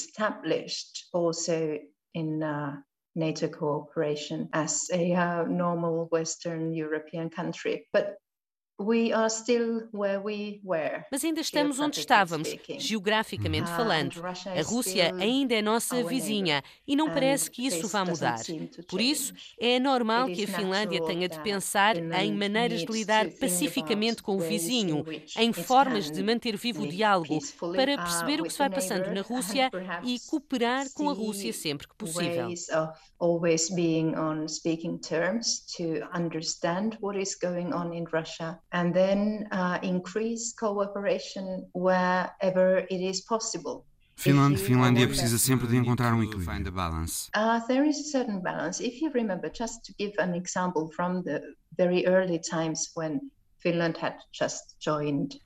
[3.18, 7.86] NATO cooperation as a uh, normal Western European country.
[7.92, 8.16] But
[11.10, 14.22] mas ainda estamos onde estávamos, geograficamente falando.
[14.24, 18.38] A Rússia ainda é nossa vizinha e não parece que isso vá mudar.
[18.88, 24.22] Por isso, é normal que a Finlândia tenha de pensar em maneiras de lidar pacificamente
[24.22, 25.04] com o vizinho,
[25.36, 27.40] em formas de manter vivo o diálogo,
[27.74, 29.70] para perceber o que se vai passando na Rússia
[30.04, 32.48] e cooperar com a Rússia sempre que possível.
[33.20, 39.48] always being on speaking terms to understand what is going on in Russia and then
[39.50, 43.84] uh, increase cooperation wherever it is possible.
[44.16, 46.72] Finland, Finlândia precisa sempre de encontrar um equilíbrio.
[47.36, 48.80] Uh, there is a certain balance.
[48.80, 51.40] If you remember, just to give an example from the
[51.76, 53.20] very early times when
[53.58, 55.40] Finland had just joined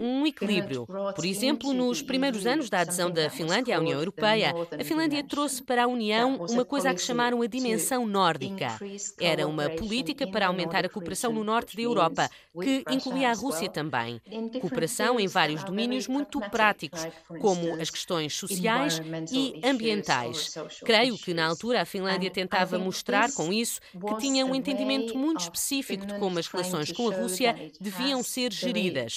[0.00, 0.86] Um equilíbrio.
[0.86, 5.62] Por exemplo, nos primeiros anos da adesão da Finlândia à União Europeia, a Finlândia trouxe
[5.62, 8.78] para a União uma coisa a que chamaram a dimensão nórdica.
[9.20, 12.28] Era uma política para aumentar a cooperação no norte da Europa,
[12.62, 14.20] que incluía a Rússia também.
[14.60, 17.06] Cooperação em vários domínios muito práticos,
[17.40, 19.00] como as questões sociais
[19.32, 20.54] e ambientais.
[20.84, 25.40] Creio que na altura a Finlândia tentava mostrar com isso que tinha um entendimento muito
[25.40, 29.09] específico de como as relações com a Rússia deviam ser geridas.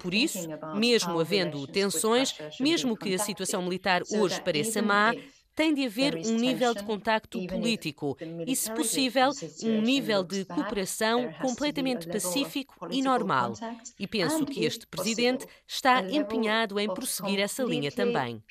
[0.00, 5.12] Por isso, mesmo havendo tensões, mesmo que a situação militar hoje pareça má,
[5.54, 9.30] tem de haver um nível de contacto político e, se possível,
[9.62, 13.52] um nível de cooperação completamente pacífico e normal.
[13.98, 18.42] E penso que este presidente está empenhado em prosseguir essa linha também.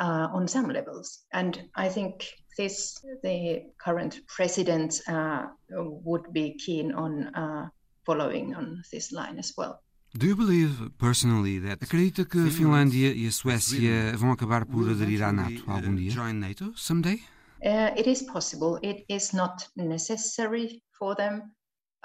[0.00, 1.24] Uh, on some levels.
[1.32, 7.68] And I think this, the current president uh, would be keen on uh,
[8.04, 9.80] following on this line as well.
[10.14, 14.88] Do you believe personally that Acredita que a Finlândia e a Suécia vão acabar por
[14.88, 16.10] aderir à NATO algum dia?
[16.10, 17.20] Join NATO someday?
[17.62, 18.78] Uh, it is possible.
[18.82, 21.42] It is not necessary for them.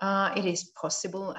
[0.02, 0.34] Uh,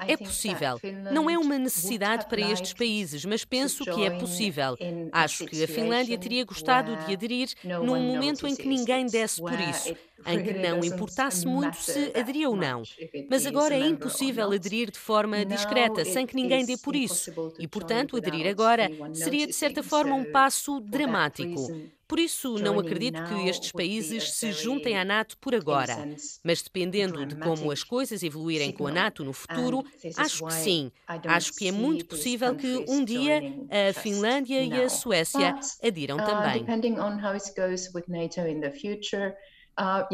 [0.07, 0.79] é possível.
[1.11, 4.77] Não é uma necessidade para estes países, mas penso que é possível.
[5.11, 9.59] Acho que a Finlândia teria gostado de aderir num momento em que ninguém desse por
[9.59, 9.93] isso,
[10.25, 12.87] em que não importasse muito se aderia ou não.
[13.29, 17.29] Mas agora é impossível aderir de forma discreta, sem que ninguém dê por isso.
[17.59, 21.67] E, portanto, aderir agora seria, de certa forma, um passo dramático.
[22.07, 25.95] Por isso, não acredito que estes países se juntem à NATO por agora.
[26.43, 29.83] Mas dependendo de como as coisas evoluírem com a NATO no futuro,
[30.17, 30.91] acho que sim.
[31.07, 33.41] Acho que é muito possível que um dia
[33.89, 36.59] a Finlândia e a Suécia adiram uh, também.
[36.59, 39.35] Depending on how it goes with NATO in the future,
[39.79, 40.05] uh,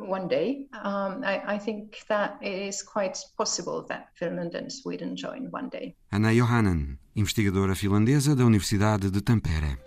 [0.00, 0.66] one day.
[0.72, 5.68] Um, I, I, think that it is quite possible that Finland and Sweden join one
[5.68, 5.94] day.
[6.10, 9.78] Anna Johanan, investigadora finlandesa da Universidade de Tampere.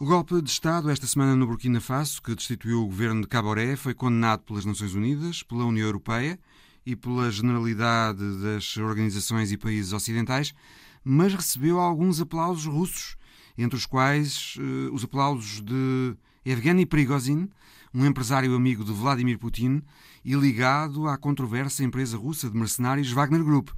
[0.00, 3.74] O golpe de Estado esta semana no Burkina Faso, que destituiu o governo de Caboré,
[3.74, 6.38] foi condenado pelas Nações Unidas, pela União Europeia
[6.86, 10.54] e pela generalidade das organizações e países ocidentais,
[11.02, 13.16] mas recebeu alguns aplausos russos,
[13.58, 17.50] entre os quais uh, os aplausos de Evgeny Prigozhin,
[17.92, 19.82] um empresário amigo de Vladimir Putin
[20.24, 23.70] e ligado à controversa empresa russa de mercenários Wagner Group.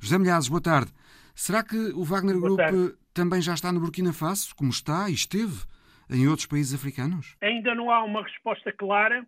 [0.00, 0.90] José Milhazes, boa tarde.
[1.40, 2.60] Será que o Wagner Group
[3.14, 5.64] também já está no Burkina Faso, como está e esteve
[6.10, 7.34] em outros países africanos?
[7.40, 9.26] Ainda não há uma resposta clara,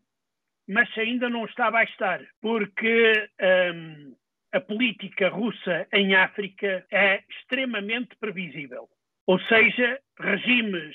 [0.68, 3.30] mas ainda não está a estar, porque
[3.74, 4.14] hum,
[4.52, 8.90] a política russa em África é extremamente previsível.
[9.26, 10.94] Ou seja, regimes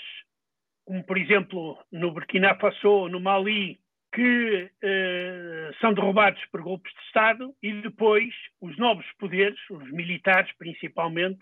[0.86, 3.80] como, por exemplo, no Burkina Faso, no Mali,
[4.18, 10.52] que eh, são derrubados por golpes de Estado e depois os novos poderes, os militares
[10.58, 11.40] principalmente,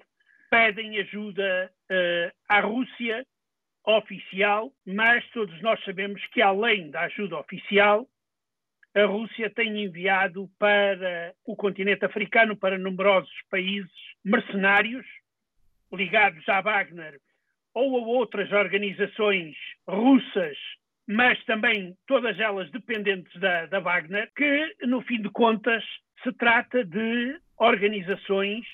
[0.50, 3.26] pedem ajuda uh, à Rússia
[3.86, 8.06] oficial, mas todos nós sabemos que além da ajuda oficial,
[8.94, 15.06] a Rússia tem enviado para o continente africano, para numerosos países, mercenários
[15.94, 17.22] ligados à Wagner
[17.74, 19.56] ou a outras organizações
[19.88, 20.58] russas,
[21.08, 25.84] mas também todas elas dependentes da, da Wagner, que, no fim de contas,
[26.24, 28.65] se trata de organizações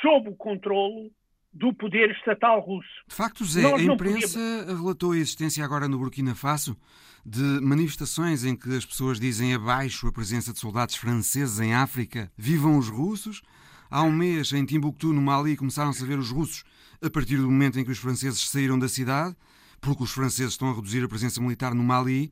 [0.00, 1.10] sob o controle
[1.52, 2.88] do poder estatal russo.
[3.08, 6.76] De facto, Zé, Nós a imprensa relatou a existência agora no Burkina Faso
[7.24, 12.30] de manifestações em que as pessoas dizem abaixo a presença de soldados franceses em África,
[12.36, 13.42] vivam os russos.
[13.90, 16.64] Há um mês, em Timbuktu, no Mali, começaram-se a ver os russos
[17.02, 19.36] a partir do momento em que os franceses saíram da cidade,
[19.80, 22.30] porque os franceses estão a reduzir a presença militar no Mali.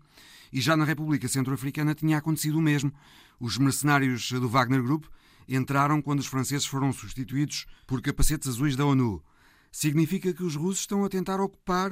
[0.52, 2.92] E já na República Centro-Africana tinha acontecido o mesmo.
[3.40, 5.04] Os mercenários do Wagner Group
[5.48, 9.22] entraram quando os franceses foram substituídos por capacetes azuis da ONU.
[9.70, 11.90] Significa que os russos estão a tentar ocupar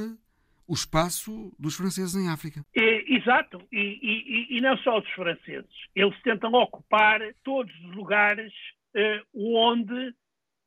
[0.67, 2.64] o espaço dos franceses em África.
[2.75, 5.71] É, exato, e, e, e, não só dos franceses.
[5.95, 8.53] Eles tentam ocupar todos os lugares
[8.95, 10.14] eh, onde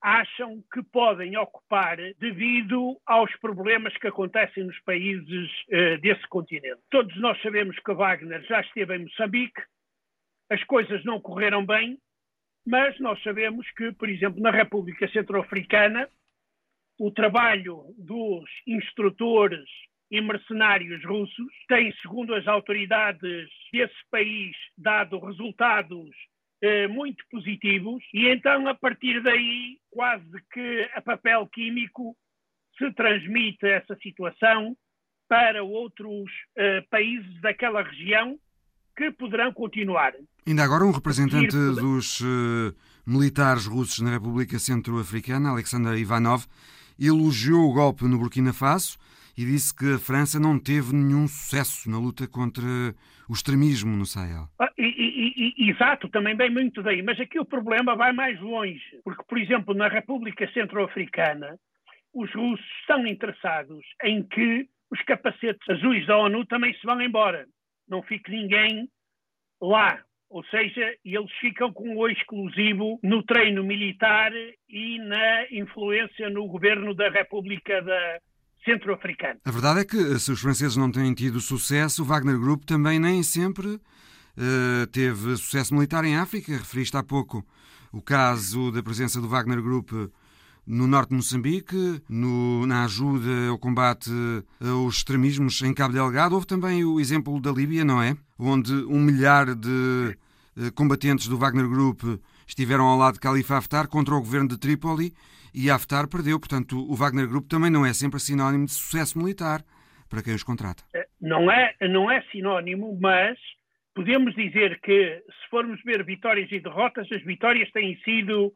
[0.02, 6.82] acham que podem ocupar devido aos problemas que acontecem nos países eh, desse continente.
[6.90, 9.62] Todos nós sabemos que Wagner já esteve em Moçambique,
[10.50, 11.98] as coisas não correram bem,
[12.66, 16.10] mas nós sabemos que, por exemplo, na República Centro-Africana,
[17.00, 19.68] o trabalho dos instrutores
[20.10, 26.10] e mercenários russos tem, segundo as autoridades desse país, dado resultados
[26.62, 32.16] eh, muito positivos, e então, a partir daí, quase que a papel químico
[32.78, 34.76] se transmite essa situação
[35.28, 38.40] para outros eh, países daquela região
[38.96, 40.14] que poderão continuar.
[40.46, 42.74] Ainda agora, um representante dos uh,
[43.06, 46.46] militares russos na República Centro-Africana, Alexander Ivanov,
[47.00, 48.98] elogiou o golpe no Burkina Faso
[49.38, 52.64] e disse que a França não teve nenhum sucesso na luta contra
[53.30, 54.48] o extremismo no Sahel.
[54.60, 57.04] Ah, e, e, e, exato, também bem muito daí.
[57.04, 61.60] Mas aqui o problema vai mais longe, porque, por exemplo, na República Centro-Africana,
[62.14, 67.46] os russos estão interessados em que os capacetes azuis da ONU também se vão embora.
[67.88, 68.90] Não fique ninguém
[69.62, 70.02] lá.
[70.30, 74.32] Ou seja, eles ficam com o exclusivo no treino militar
[74.68, 78.20] e na influência no governo da República da
[78.64, 79.40] Centro-Africana.
[79.46, 83.00] A verdade é que, se os franceses não têm tido sucesso, o Wagner Group também
[83.00, 86.52] nem sempre uh, teve sucesso militar em África.
[86.54, 87.46] Referiste há pouco
[87.92, 89.92] o caso da presença do Wagner Group
[90.68, 94.12] no norte de Moçambique, no, na ajuda ao combate
[94.60, 96.36] aos extremismos em Cabo Delgado.
[96.36, 98.18] Houve também o exemplo da Líbia, não é?
[98.38, 100.18] Onde um milhar de
[100.58, 102.04] eh, combatentes do Wagner Group
[102.46, 105.14] estiveram ao lado de Khalifa Haftar contra o governo de Trípoli
[105.54, 106.40] e Haftar perdeu.
[106.40, 109.64] Portanto, o Wagner Group também não é sempre sinónimo de sucesso militar
[110.10, 110.84] para quem os contrata.
[110.94, 113.38] Eh, não é, não é sinónimo, mas
[113.94, 118.54] podemos dizer que, se formos ver vitórias e derrotas, as vitórias têm sido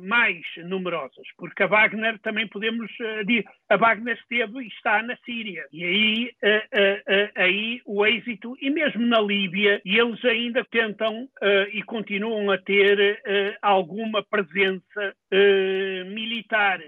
[0.00, 5.66] mais numerosas, porque a Wagner também podemos uh, a Wagner esteve e está na Síria
[5.72, 11.28] e aí, uh, aí o êxito e mesmo na Líbia eles ainda tentam
[11.72, 13.20] e continuam a ter
[13.62, 15.14] alguma presença
[16.06, 16.80] militar.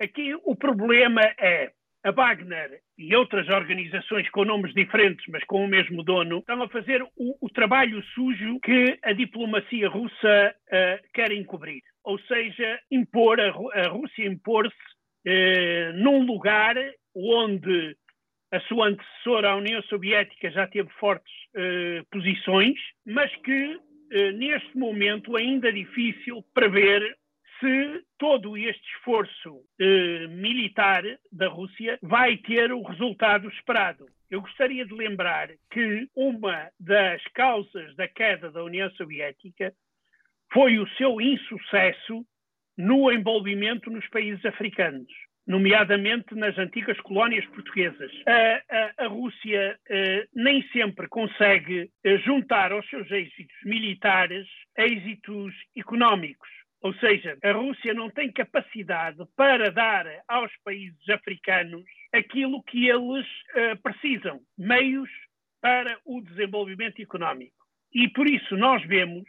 [0.00, 1.72] Aqui o problema é
[2.04, 6.68] a Wagner e outras organizações com nomes diferentes, mas com o mesmo dono, estão a
[6.68, 11.82] fazer o, o trabalho sujo que a diplomacia russa uh, quer encobrir.
[12.04, 14.74] Ou seja, impor a, a Rússia impor-se
[15.26, 16.76] uh, num lugar
[17.14, 17.96] onde
[18.52, 23.78] a sua antecessora, a União Soviética, já teve fortes uh, posições, mas que
[24.38, 27.14] neste momento ainda é difícil prever
[27.60, 31.02] se todo este esforço eh, militar
[31.32, 34.06] da Rússia vai ter o resultado esperado.
[34.30, 39.72] Eu gostaria de lembrar que uma das causas da queda da União Soviética
[40.52, 42.24] foi o seu insucesso
[42.76, 45.08] no envolvimento nos países africanos,
[45.46, 48.12] nomeadamente nas antigas colónias portuguesas.
[48.26, 54.46] A, a, a Rússia eh, nem sempre consegue eh, juntar aos seus êxitos militares
[54.76, 56.48] êxitos económicos.
[56.80, 63.26] Ou seja, a Rússia não tem capacidade para dar aos países africanos aquilo que eles
[63.26, 65.10] uh, precisam, meios
[65.60, 67.56] para o desenvolvimento económico.
[67.92, 69.24] E por isso nós vemos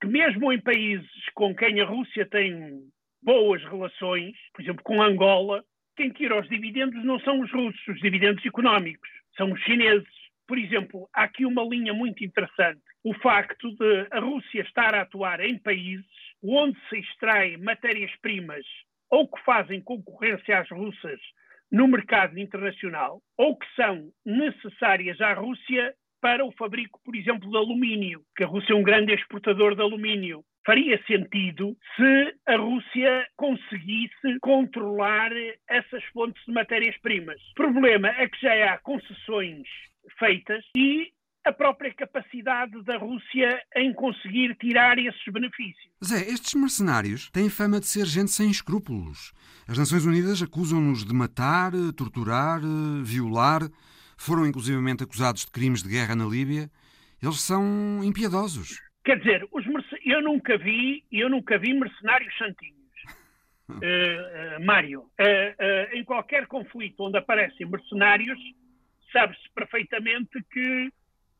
[0.00, 2.80] que mesmo em países com quem a Rússia tem
[3.22, 5.64] boas relações, por exemplo, com Angola,
[5.96, 10.08] quem tira os dividendos não são os russos, os dividendos económicos, são os chineses.
[10.46, 12.82] Por exemplo, há aqui uma linha muito interessante.
[13.02, 16.04] O facto de a Rússia estar a atuar em países
[16.44, 18.64] onde se extraem matérias-primas
[19.10, 21.20] ou que fazem concorrência às russas
[21.70, 27.56] no mercado internacional ou que são necessárias à Rússia para o fabrico, por exemplo, de
[27.56, 30.42] alumínio, que a Rússia é um grande exportador de alumínio.
[30.64, 35.30] Faria sentido se a Rússia conseguisse controlar
[35.68, 37.38] essas fontes de matérias-primas.
[37.50, 39.68] O problema é que já há concessões
[40.18, 41.12] feitas e
[41.44, 45.92] a própria capacidade da Rússia em conseguir tirar esses benefícios.
[46.02, 49.32] Zé, estes mercenários têm fama de ser gente sem escrúpulos.
[49.68, 52.60] As Nações Unidas acusam-nos de matar, torturar,
[53.02, 53.62] violar.
[54.16, 56.70] Foram inclusivamente acusados de crimes de guerra na Líbia.
[57.22, 58.80] Eles são impiedosos.
[59.04, 59.46] Quer dizer,
[60.04, 62.74] eu nunca vi, eu nunca vi mercenários santinhos.
[63.68, 63.74] Uh,
[64.60, 68.38] uh, Mário, uh, em qualquer conflito onde aparecem mercenários,
[69.12, 70.90] sabe-se perfeitamente que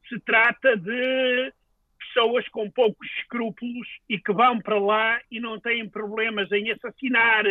[0.08, 1.52] se trata de
[1.98, 7.44] pessoas com poucos escrúpulos e que vão para lá e não têm problemas em assassinar,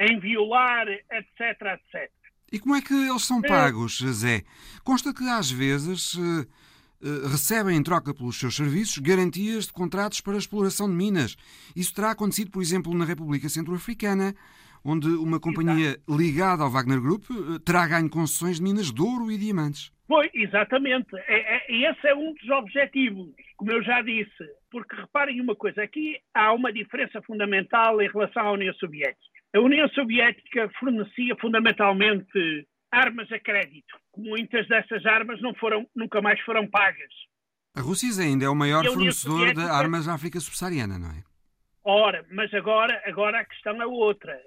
[0.00, 2.10] em violar, etc, etc.
[2.50, 3.48] E como é que eles são é.
[3.48, 4.42] pagos, Zé?
[4.82, 6.46] Consta que às vezes uh,
[7.02, 11.36] uh, recebem em troca pelos seus serviços garantias de contratos para exploração de minas.
[11.76, 14.34] Isso terá acontecido, por exemplo, na República Centro-Africana,
[14.82, 19.30] onde uma companhia ligada ao Wagner Group uh, terá ganho concessões de minas de ouro
[19.30, 19.92] e diamantes.
[20.08, 21.14] Pois, exatamente.
[21.26, 24.44] É, é, esse é um dos objetivos, como eu já disse.
[24.70, 29.38] Porque reparem uma coisa, aqui há uma diferença fundamental em relação à União Soviética.
[29.54, 33.94] A União Soviética fornecia fundamentalmente armas a crédito.
[34.16, 37.12] Muitas dessas armas não foram, nunca mais foram pagas.
[37.76, 39.62] A Rússia ainda é o maior fornecedor Soviética...
[39.62, 41.22] de armas na África subsaariana, não é?
[41.84, 44.38] Ora, mas agora, agora a questão é outra.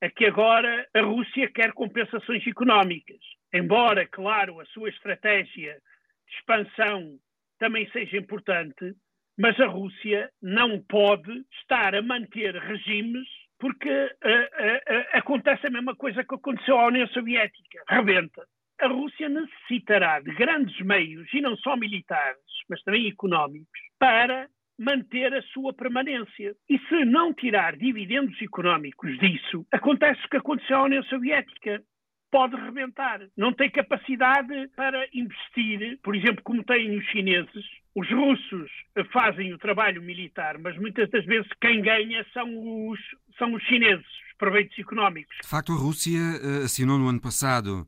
[0.00, 3.20] É que agora a Rússia quer compensações económicas
[3.52, 7.18] embora, claro, a sua estratégia de expansão
[7.58, 8.94] também seja importante,
[9.38, 13.26] mas a Rússia não pode estar a manter regimes
[13.58, 18.42] porque uh, uh, uh, acontece a mesma coisa que aconteceu à União Soviética, rebenta.
[18.80, 22.40] A Rússia necessitará de grandes meios, e não só militares,
[22.70, 24.48] mas também económicos, para
[24.78, 26.54] manter a sua permanência.
[26.68, 31.82] E se não tirar dividendos económicos disso, acontece o que aconteceu à União Soviética
[32.30, 33.20] pode rebentar.
[33.36, 37.64] Não tem capacidade para investir, por exemplo, como têm os chineses.
[37.94, 38.70] Os russos
[39.12, 43.00] fazem o trabalho militar, mas muitas das vezes quem ganha são os,
[43.36, 45.36] são os chineses, os proveitos económicos.
[45.42, 47.86] De facto, a Rússia eh, assinou no ano passado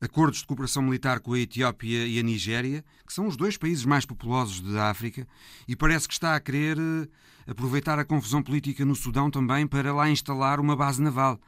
[0.00, 3.84] acordos de cooperação militar com a Etiópia e a Nigéria, que são os dois países
[3.84, 5.28] mais populosos da África,
[5.68, 9.92] e parece que está a querer eh, aproveitar a confusão política no Sudão também para
[9.92, 11.38] lá instalar uma base naval.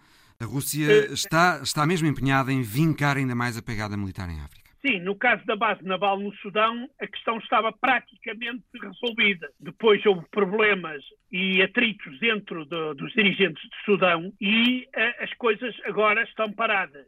[0.45, 4.41] A Rússia eh, está, está mesmo empenhada em vincar ainda mais a pegada militar em
[4.43, 4.71] África.
[4.87, 9.49] Sim, no caso da base naval no Sudão, a questão estava praticamente resolvida.
[9.59, 15.75] Depois houve problemas e atritos dentro de, dos dirigentes do Sudão e uh, as coisas
[15.87, 17.07] agora estão paradas.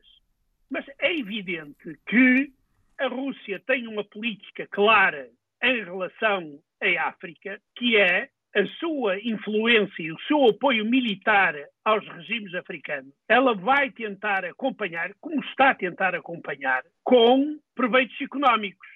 [0.71, 2.51] Mas é evidente que
[2.99, 5.29] a Rússia tem uma política clara
[5.63, 11.55] em relação à África, que é a sua influência e o seu apoio militar
[11.85, 18.89] aos regimes africanos, ela vai tentar acompanhar, como está a tentar acompanhar, com proveitos económicos,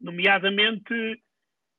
[0.00, 1.22] nomeadamente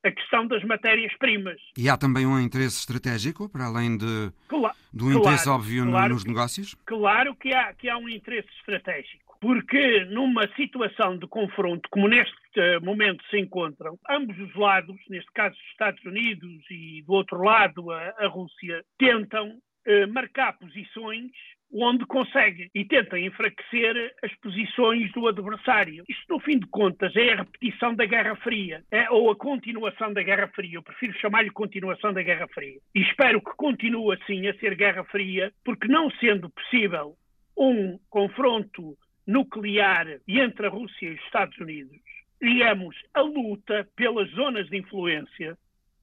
[0.05, 1.59] a questão das matérias-primas.
[1.77, 6.13] E há também um interesse estratégico, para além de, claro, do interesse claro, óbvio claro
[6.13, 6.75] nos negócios?
[6.85, 12.35] Claro que há, que há um interesse estratégico porque numa situação de confronto como neste
[12.81, 17.91] momento se encontram, ambos os lados, neste caso os Estados Unidos e do outro lado
[17.91, 21.31] a, a Rússia, tentam eh, marcar posições
[21.71, 26.03] onde conseguem e tentam enfraquecer as posições do adversário.
[26.07, 30.13] Isto, no fim de contas, é a repetição da Guerra Fria, é, ou a continuação
[30.13, 30.75] da Guerra Fria.
[30.75, 32.79] Eu prefiro chamar-lhe continuação da Guerra Fria.
[32.95, 37.15] E espero que continue assim a ser Guerra Fria, porque não sendo possível
[37.57, 38.97] um confronto
[39.27, 41.97] nuclear entre a Rússia e os Estados Unidos,
[42.41, 45.57] digamos, a luta pelas zonas de influência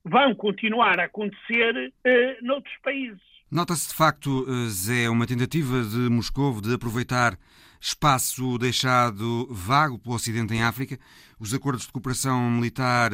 [0.04, 3.20] vão continuar a acontecer uh, noutros países.
[3.50, 7.38] Nota-se de facto, eh, Zé, uma tentativa de Moscou de aproveitar
[7.78, 10.98] espaço deixado vago pelo Ocidente em África.
[11.38, 13.10] Os acordos de cooperação militar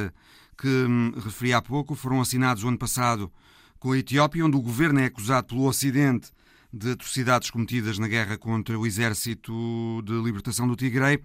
[0.56, 3.32] que hum, referi há pouco foram assinados o ano passado
[3.80, 6.30] com a Etiópia, onde o governo é acusado pelo Ocidente
[6.72, 11.20] de atrocidades cometidas na guerra contra o Exército de Libertação do Tigre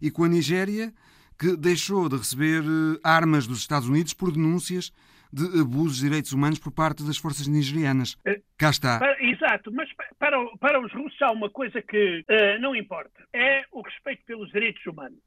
[0.00, 0.92] e com a Nigéria,
[1.38, 4.92] que deixou de receber eh, armas dos Estados Unidos por denúncias
[5.32, 8.16] de abusos de direitos humanos por parte das forças nigerianas.
[8.24, 8.98] Eh, Cá está.
[8.98, 13.64] Para, exato, mas para, para os russos há uma coisa que uh, não importa: é
[13.70, 15.20] o respeito pelos direitos humanos.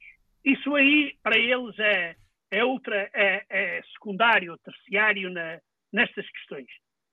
[0.43, 2.16] Isso aí, para eles, é,
[2.51, 5.60] é, outra, é, é secundário, terciário na,
[5.91, 6.68] nestas questões.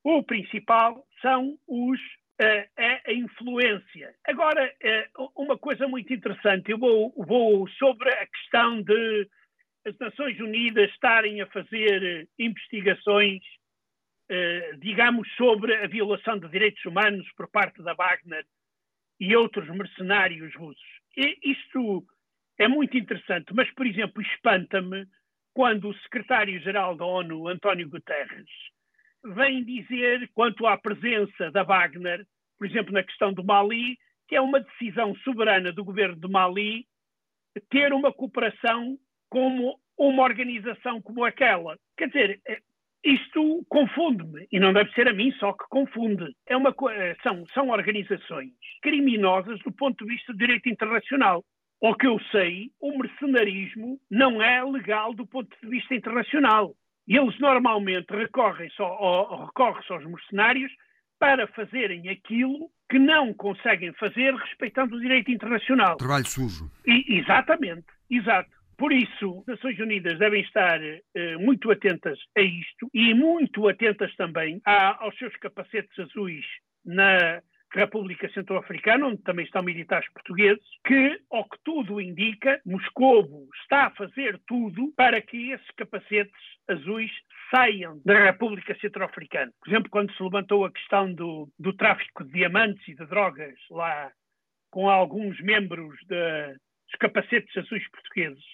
[0.05, 2.01] O principal são os
[2.39, 4.15] é a influência.
[4.27, 4.71] Agora,
[5.67, 9.29] coisa muito interessante, eu vou, vou sobre a questão de
[9.85, 13.43] as Nações Unidas estarem a fazer investigações,
[14.29, 18.45] é, digamos, sobre a violação de direitos humanos por parte da Wagner
[19.19, 20.87] e outros mercenários russos.
[21.17, 22.07] E isto
[22.59, 25.05] é muito interessante, mas, por exemplo, espanta-me
[25.53, 28.49] quando o secretário-geral da ONU, António Guterres,
[29.35, 32.25] vem dizer, quanto à presença da Wagner,
[32.57, 33.99] por exemplo, na questão do Mali,
[34.29, 36.87] que é uma decisão soberana do governo de Mali
[37.71, 38.99] ter uma cooperação
[39.31, 41.79] como uma organização como aquela.
[41.97, 42.61] Quer dizer, eh,
[43.05, 46.35] isto confunde-me, e não deve ser a mim só que confunde.
[46.47, 48.53] É uma, eh, são, são organizações
[48.83, 51.45] criminosas do ponto de vista do direito internacional.
[51.83, 56.75] Ao que eu sei, o mercenarismo não é legal do ponto de vista internacional.
[57.07, 60.73] Eles normalmente recorrem só, recorrem só aos mercenários
[61.19, 65.97] para fazerem aquilo que não conseguem fazer respeitando o direito internacional.
[65.97, 66.71] Trabalho sujo.
[66.87, 68.51] E, exatamente, exato.
[68.79, 74.15] Por isso, as Nações Unidas devem estar eh, muito atentas a isto e muito atentas
[74.17, 76.45] também a, aos seus capacetes azuis
[76.85, 77.41] na
[77.77, 83.91] República Centro-Africana, onde também estão militares portugueses, que, ao que tudo indica, Moscovo está a
[83.91, 86.35] fazer tudo para que esses capacetes
[86.69, 87.11] azuis
[87.55, 89.53] saiam da República Centro-Africana.
[89.61, 93.55] Por exemplo, quando se levantou a questão do, do tráfico de diamantes e de drogas
[93.71, 94.11] lá
[94.71, 98.45] com alguns membros de, dos capacetes azuis portugueses,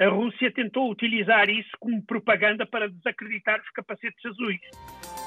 [0.00, 5.19] a Rússia tentou utilizar isso como propaganda para desacreditar os capacetes azuis.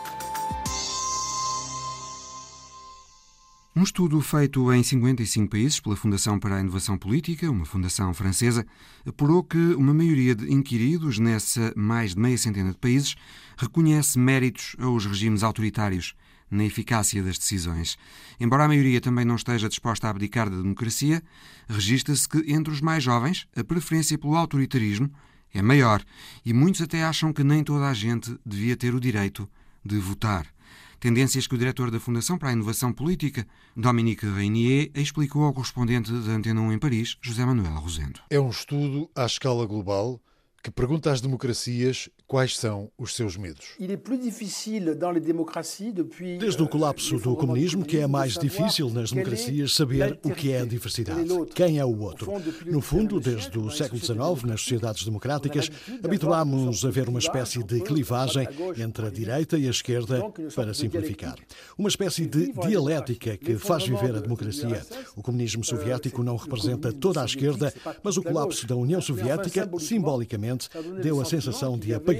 [3.75, 8.63] Um estudo feito em 55 países pela Fundação para a Inovação Política, uma fundação francesa,
[9.03, 13.15] apurou que uma maioria de inquiridos nessa mais de meia centena de países
[13.57, 16.13] reconhece méritos aos regimes autoritários
[16.51, 17.97] na eficácia das decisões.
[18.39, 21.23] Embora a maioria também não esteja disposta a abdicar da democracia,
[21.67, 25.11] registra-se que entre os mais jovens a preferência pelo autoritarismo
[25.51, 26.03] é maior
[26.45, 29.49] e muitos até acham que nem toda a gente devia ter o direito
[29.83, 30.45] de votar.
[31.03, 33.45] Tendências que o diretor da Fundação para a Inovação Política,
[33.75, 38.21] Dominique Reinier, explicou ao correspondente da Antena 1 em Paris, José Manuel Rosendo.
[38.29, 40.17] É um estudo à escala global
[40.63, 43.75] que pergunta às democracias quais são os seus medos.
[46.39, 50.61] Desde o colapso do comunismo, que é mais difícil nas democracias saber o que é
[50.61, 52.31] a diversidade, quem é o outro.
[52.65, 55.69] No fundo, desde o século XIX, nas sociedades democráticas,
[56.03, 58.47] habituámos-nos a ver uma espécie de clivagem
[58.77, 60.23] entre a direita e a esquerda,
[60.55, 61.35] para simplificar.
[61.77, 64.85] Uma espécie de dialética que faz viver a democracia.
[65.15, 70.69] O comunismo soviético não representa toda a esquerda, mas o colapso da União Soviética, simbolicamente,
[71.01, 72.12] deu a sensação de apagamento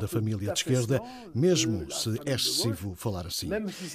[0.00, 1.00] da família de esquerda,
[1.34, 3.48] mesmo se é excessivo falar assim.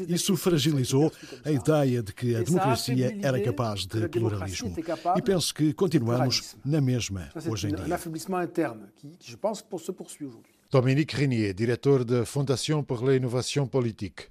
[0.07, 1.11] Isso fragilizou
[1.43, 4.75] a ideia de que a democracia era capaz de pluralismo.
[5.15, 7.85] E penso que continuamos na mesma hoje em dia.
[10.71, 14.25] Dominique Renier, diretor da Fondation pour l'Innovation Politique.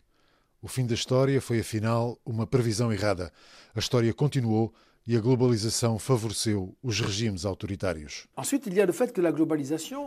[0.60, 3.32] O fim da história foi, afinal, uma previsão errada.
[3.74, 4.72] A história continuou
[5.06, 8.26] e a globalização favoreceu os regimes autoritários.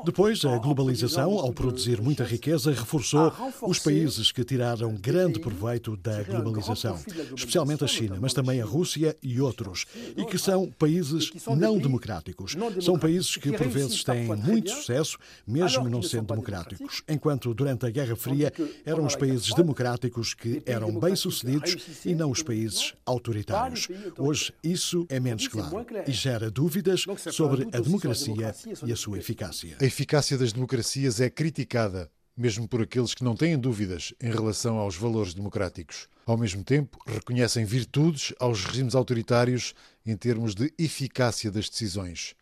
[0.05, 6.23] Depois, a globalização, ao produzir muita riqueza, reforçou os países que tiraram grande proveito da
[6.23, 6.97] globalização,
[7.35, 9.85] especialmente a China, mas também a Rússia e outros,
[10.15, 12.55] e que são países não democráticos.
[12.81, 17.89] São países que, por vezes, têm muito sucesso, mesmo não sendo democráticos, enquanto durante a
[17.89, 18.53] Guerra Fria
[18.85, 23.87] eram os países democráticos que eram bem-sucedidos e não os países autoritários.
[24.17, 28.53] Hoje, isso isso é menos claro e gera dúvidas sobre a democracia
[28.85, 29.77] e a sua eficácia.
[29.81, 34.77] A eficácia das democracias é criticada, mesmo por aqueles que não têm dúvidas em relação
[34.77, 36.07] aos valores democráticos.
[36.25, 39.73] Ao mesmo tempo, reconhecem virtudes aos regimes autoritários
[40.05, 42.35] em termos de eficácia das decisões.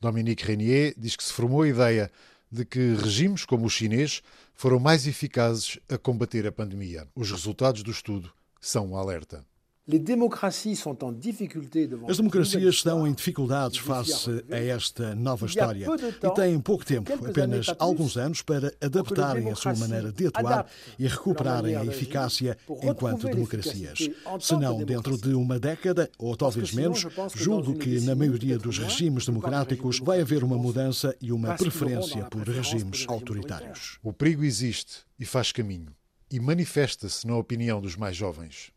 [0.00, 2.10] Dominique Renier diz que se formou a ideia
[2.50, 4.22] de que regimes como o chinês
[4.54, 7.06] foram mais eficazes a combater a pandemia.
[7.14, 9.44] Os resultados do estudo são um alerta.
[12.06, 15.86] As democracias estão em dificuldades face a esta nova história
[16.22, 21.06] e têm pouco tempo, apenas alguns anos, para adaptarem a sua maneira de atuar e
[21.06, 24.10] recuperarem a eficácia enquanto democracias.
[24.38, 29.24] Se não, dentro de uma década, ou talvez menos, julgo que na maioria dos regimes
[29.24, 33.98] democráticos vai haver uma mudança e uma preferência por regimes autoritários.
[34.02, 35.96] O perigo existe e faz caminho,
[36.30, 38.70] e manifesta-se na opinião dos mais jovens.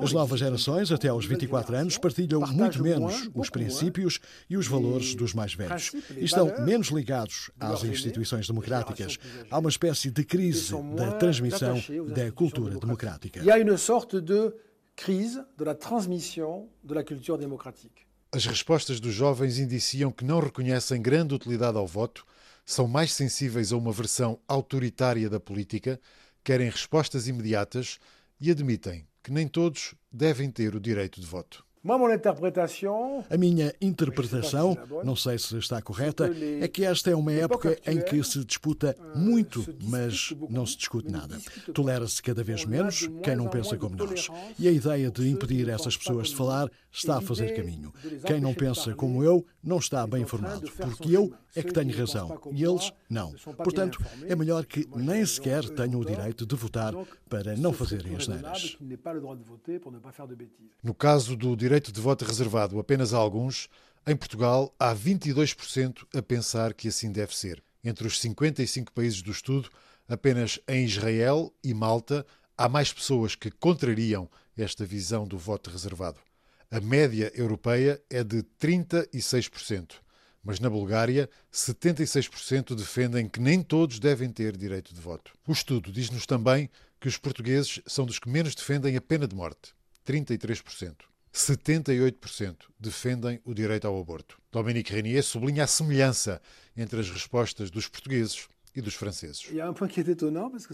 [0.00, 5.16] As novas gerações, até aos 24 anos, partilham muito menos os princípios e os valores
[5.16, 5.90] dos mais velhos.
[6.16, 9.18] E estão menos ligados às instituições democráticas.
[9.50, 11.82] Há uma espécie de crise da transmissão
[12.14, 13.40] da cultura democrática.
[13.42, 14.52] Há uma sorte de
[14.94, 17.90] crise da transmissão da cultura democrática.
[18.34, 22.24] As respostas dos jovens indiciam que não reconhecem grande utilidade ao voto,
[22.64, 26.00] são mais sensíveis a uma versão autoritária da política,
[26.44, 27.98] querem respostas imediatas
[28.42, 31.64] e admitem que nem todos devem ter o direito de voto.
[33.28, 36.30] A minha interpretação, não sei se está correta,
[36.60, 41.10] é que esta é uma época em que se disputa muito, mas não se discute
[41.10, 41.40] nada.
[41.74, 44.28] Tolera-se cada vez menos quem não pensa como nós.
[44.58, 47.92] E a ideia de impedir essas pessoas de falar está a fazer caminho.
[48.26, 52.40] Quem não pensa como eu não está bem informado, porque eu é que tenho razão
[52.52, 53.32] e eles não.
[53.56, 56.92] Portanto, é melhor que nem sequer tenham o direito de votar
[57.28, 58.76] para não fazerem as neiras.
[60.82, 63.68] No caso do direito de voto reservado apenas a alguns,
[64.06, 67.62] em Portugal há 22% a pensar que assim deve ser.
[67.84, 69.70] Entre os 55 países do estudo,
[70.08, 76.18] apenas em Israel e Malta há mais pessoas que contrariam esta visão do voto reservado.
[76.74, 79.96] A média europeia é de 36%,
[80.42, 85.34] mas na Bulgária 76% defendem que nem todos devem ter direito de voto.
[85.46, 89.36] O estudo diz-nos também que os portugueses são dos que menos defendem a pena de
[89.36, 89.74] morte,
[90.06, 90.94] 33%.
[91.30, 94.38] 78% defendem o direito ao aborto.
[94.50, 96.40] Dominique Renier sublinha a semelhança
[96.74, 99.46] entre as respostas dos portugueses e dos franceses.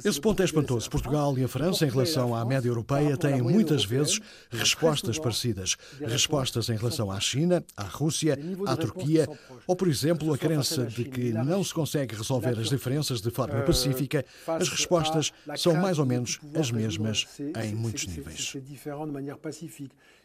[0.05, 0.89] Esse ponto é espantoso.
[0.89, 4.21] Portugal e a França, em relação à média europeia, têm muitas vezes
[4.51, 5.77] respostas parecidas.
[6.01, 9.29] Respostas em relação à China, à Rússia, à Turquia,
[9.67, 13.61] ou, por exemplo, a crença de que não se consegue resolver as diferenças de forma
[13.63, 14.25] pacífica.
[14.47, 18.55] As respostas são mais ou menos as mesmas em muitos níveis.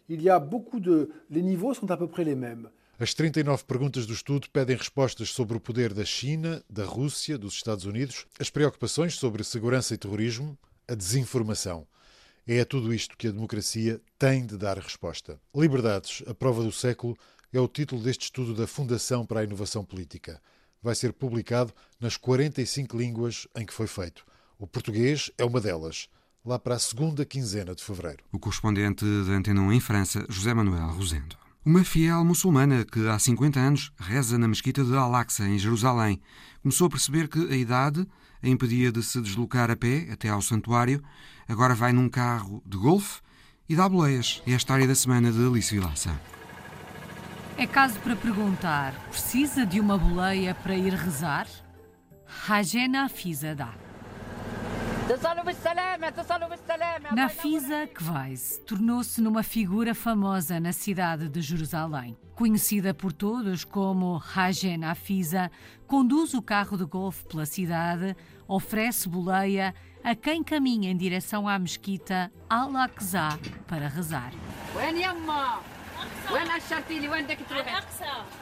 [0.09, 1.09] Il y a beaucoup de.
[1.30, 2.69] Les niveaux sont à peu près les mêmes.
[3.00, 7.56] As 39 perguntas do estudo pedem respostas sobre o poder da China, da Rússia, dos
[7.56, 10.56] Estados Unidos, as preocupações sobre segurança e terrorismo,
[10.88, 11.88] a desinformação.
[12.46, 15.39] É a tudo isto que a democracia tem de dar resposta.
[15.56, 17.18] Liberdades, a prova do século,
[17.52, 20.39] é o título deste estudo da Fundação para a Inovação Política.
[20.82, 24.24] Vai ser publicado nas 45 línguas em que foi feito.
[24.60, 26.10] O português é uma delas,
[26.46, 28.24] lá para a segunda quinzena de fevereiro.
[28.32, 31.43] O correspondente da Antena 1 em França, José Manuel Rosendo.
[31.66, 36.20] Uma fiel muçulmana que há 50 anos reza na mesquita de Al-Aqsa, em Jerusalém,
[36.61, 38.05] começou a perceber que a idade
[38.43, 41.01] a impedia de se deslocar a pé até ao santuário.
[41.47, 43.22] Agora vai num carro de golfe
[43.70, 44.43] e dá boleias.
[44.45, 46.20] É a história da semana de Alice Vilaça.
[47.55, 51.47] É caso para perguntar: precisa de uma boleia para ir rezar?
[52.49, 53.74] Hajena Fisa dá.
[57.12, 62.16] Nafisa Kveis tornou-se numa figura famosa na cidade de Jerusalém.
[62.34, 65.51] Conhecida por todos como Hajen Nafisa,
[65.86, 68.14] conduz o carro de golfe pela cidade,
[68.47, 69.74] oferece boleia
[70.05, 74.32] a quem caminha em direção à mesquita Al-Aqsa para rezar.
[76.32, 77.82] وين اشرتي لي وين بدك تروحي؟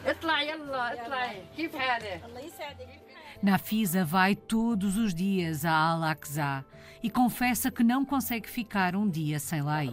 [0.06, 3.09] اطلع يلا اطلعي كيف حالك؟ الله يسعدك
[3.41, 6.65] Nafisa vai todos os dias a Al-Aqsa
[7.03, 9.91] e confessa que não consegue ficar um dia sem lá ir.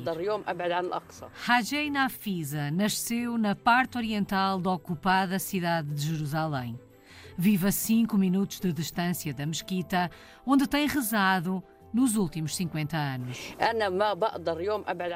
[1.47, 6.79] Hajei Nafisa nasceu na parte oriental da ocupada cidade de Jerusalém.
[7.37, 10.11] Vive a cinco minutos de distância da mesquita,
[10.45, 11.63] onde tem rezado
[11.93, 13.55] nos últimos 50 anos.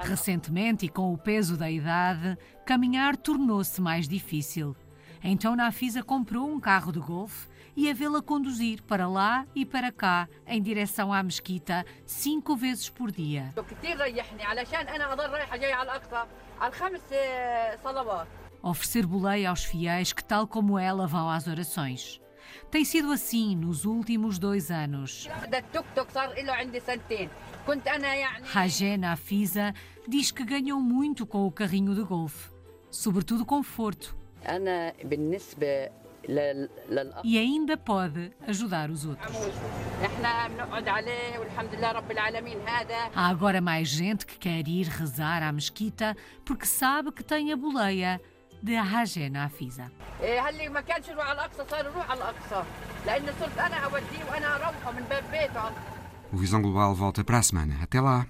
[0.04, 4.74] Recentemente, e com o peso da idade, caminhar tornou-se mais difícil.
[5.22, 9.90] Então Nafisa comprou um carro de golfe e a vê-la conduzir para lá e para
[9.90, 13.50] cá em direção à mesquita cinco vezes por dia.
[18.62, 22.20] Oferecer boleia aos fiéis que, tal como ela, vão às orações.
[22.70, 25.28] Tem sido assim nos últimos dois anos.
[28.44, 29.74] Rajena Afisa
[30.06, 32.50] diz que ganhou muito com o carrinho de golfe,
[32.90, 34.16] sobretudo conforto.
[37.24, 39.36] E ainda pode ajudar os outros.
[43.14, 47.56] Há agora mais gente que quer ir rezar à mesquita porque sabe que tem a
[47.56, 48.20] boleia
[48.62, 49.90] de Hajena Afisa.
[56.32, 57.74] O Visão Global volta para a semana.
[57.82, 58.26] Até lá!